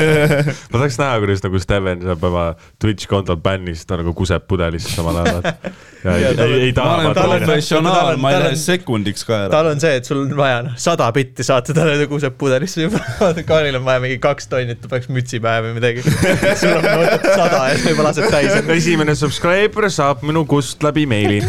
[0.72, 2.46] ma tahaks näha, kuidas nagu Steven saab oma
[2.80, 5.42] Twitch kontol bänni, siis ta nagu kuseb pudelisse samal ajal.
[6.04, 9.36] ja ei, ei, ei ma taha olen tal on- professionaal, ma ei lähe sekundiks ka
[9.44, 9.50] ära.
[9.52, 12.86] tal on see, et sul on vaja noh, sada bitti saata talle, ta kuseb pudelisse
[12.86, 13.02] juba.
[13.50, 16.04] Kaaril on vaja mingi kaks tonni, et ta paneks mütsi pähe või midagi.
[16.06, 16.88] sul on
[17.26, 18.56] sada ja sa juba lased täis.
[18.80, 21.40] esimene subscriber saab minu kust läbi meili.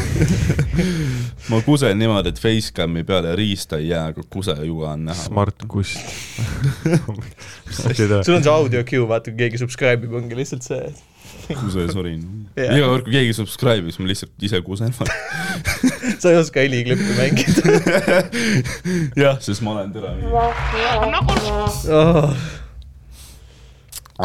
[1.50, 5.24] Ma kusen niimoodi, et Facecami peale riista ei jää, aga kusejuga on näha.
[5.28, 5.98] Smart kust.
[7.72, 10.92] sul on see audio cue, vaata kui keegi subscribe ib, ongi lihtsalt see.
[11.52, 12.22] kusesorin.
[12.56, 12.78] Jaa.
[12.78, 14.96] iga kord, kui keegi subscribe ib, siis ma lihtsalt ise kusen.
[16.22, 17.62] sa ei oska heliklippe mängida
[19.24, 20.16] jah, sest ma olen tere.
[21.90, 22.34] oh,.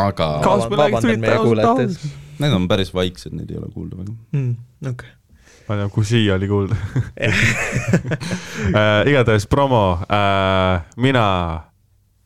[0.06, 2.00] aga kuulajate ausalt ees.
[2.42, 4.16] need on päris vaiksed, neid ei ole kuulda väga.
[4.36, 4.56] Hmm,
[4.92, 5.12] okei.
[5.66, 7.40] Ma ei tea, kui siia oli kuulda uh.
[9.10, 11.24] igatahes promo uh,, mina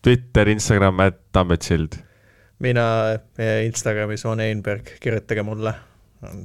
[0.02, 1.98] Twitter, Instagram, et Tambetsild.
[2.64, 2.84] mina
[3.38, 5.74] eh, Instagramis on Einberg, kirjutage mulle.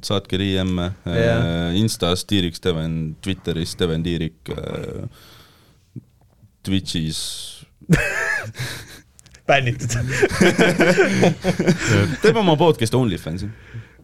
[0.04, 1.40] saatke DM-e Jah.
[1.70, 5.08] äh,, Instas Tiirik Steven, Twitteris Steven Tiirik äh,,
[6.64, 7.18] Twitch'is
[9.46, 9.92] bännitud.
[12.22, 13.46] teeme oma podcast'i OnlyFansi,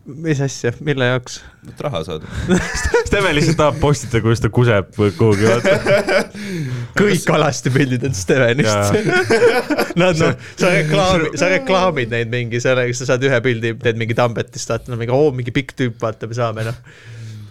[0.06, 1.36] mis asja, mille jaoks?
[1.68, 2.26] et raha saada.
[3.06, 6.24] Steven lihtsalt tahab postitada, kuidas ta kuseb kuhugi, vaata.
[6.98, 8.98] kõik alastipildid on Stevenist.
[10.02, 14.16] Nad noh, sa reklaami, sa reklaamid neid mingi sellega, sa saad ühe pildi, teed mingi
[14.18, 16.80] Tambetist, vaata no mingi, oo mingi pikk tüüp, vaata, me saame noh.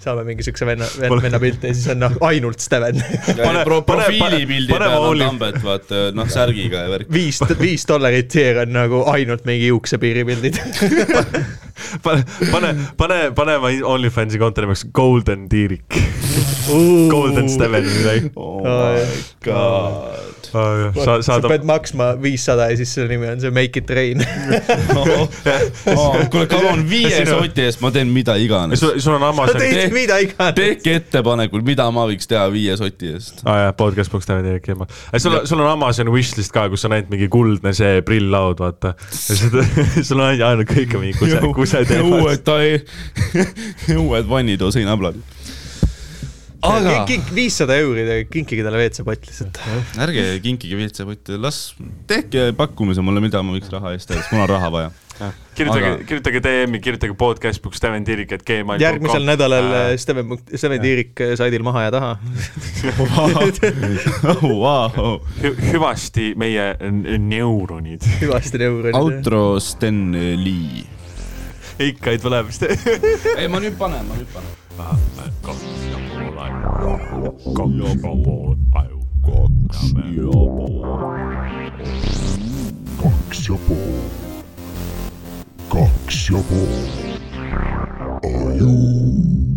[0.02, 2.98] saame mingi siukse venna, venna pilti ja siis on noh, ainult Steven.
[3.38, 7.12] Pane- Pro, profiilipildi pane- peal on Tambet, vaata noh, särgiga ja värk.
[7.14, 10.58] viis, viis dollarit tier on nagu ainult mingi juuksepiiri pildid.
[12.04, 16.00] pane, pane, pane, pane oma OnlyFansi konto nimeks Golden Tiirik.
[17.12, 18.32] Golden Steven või midagi.
[18.36, 19.06] oh my
[19.46, 20.41] god.
[20.52, 20.64] sa,
[21.04, 24.22] sa saad pead maksma viissada ja siis selle nimi on see Make it rain.
[26.32, 28.82] kuule, come on, viie soti eest ma teen mida iganes.
[28.82, 29.62] sul, on sa Amazon.
[29.62, 30.56] teed mida iganes.
[30.58, 33.44] tehke ettepanekuid, mida ma võiks teha viie soti eest.
[33.46, 34.88] aa jah, podcast box Steven Tiirik ilma.
[35.18, 38.96] sul, sul on Amazon wishlist ka, kus on ainult mingi kuldne see prilllaud, vaata.
[40.08, 42.18] sul on ainult, ainult kõik on mingi kuse, kuseteemad.
[42.22, 42.82] uued tai-,
[44.02, 45.20] uued vannitoo seinablad.
[46.62, 49.58] Aga viissada euri, kinkige talle WC-pott lihtsalt.
[50.06, 51.62] ärge kinkige WC-potti, las
[52.10, 54.92] tehke pakkumise mulle, mida ma võiks raha eest teha, sest mul on raha vaja.
[55.58, 58.82] kirjutage Aga- kirjutage DM-i, kirjutage podcast box Steven Tiirik, et gmail.
[58.82, 62.14] järgmisel nädalal äh, Steven, Steven Tiirik äh, saidil maha ja taha.
[64.42, 65.20] Vau.
[65.44, 66.72] Hü- hüvasti meie
[67.22, 68.02] neuronid.
[68.22, 68.94] hüvasti euri.
[68.98, 70.86] outro Sten Lee.
[71.82, 72.64] ikka ei tule vist.
[73.38, 74.58] ei, ma nüüd panen, ma nüüd panen.
[75.42, 76.62] Kaks ja pool aju.
[83.02, 84.00] kaks ja pool,
[85.70, 86.74] kaks ja pool,
[88.24, 89.51] aju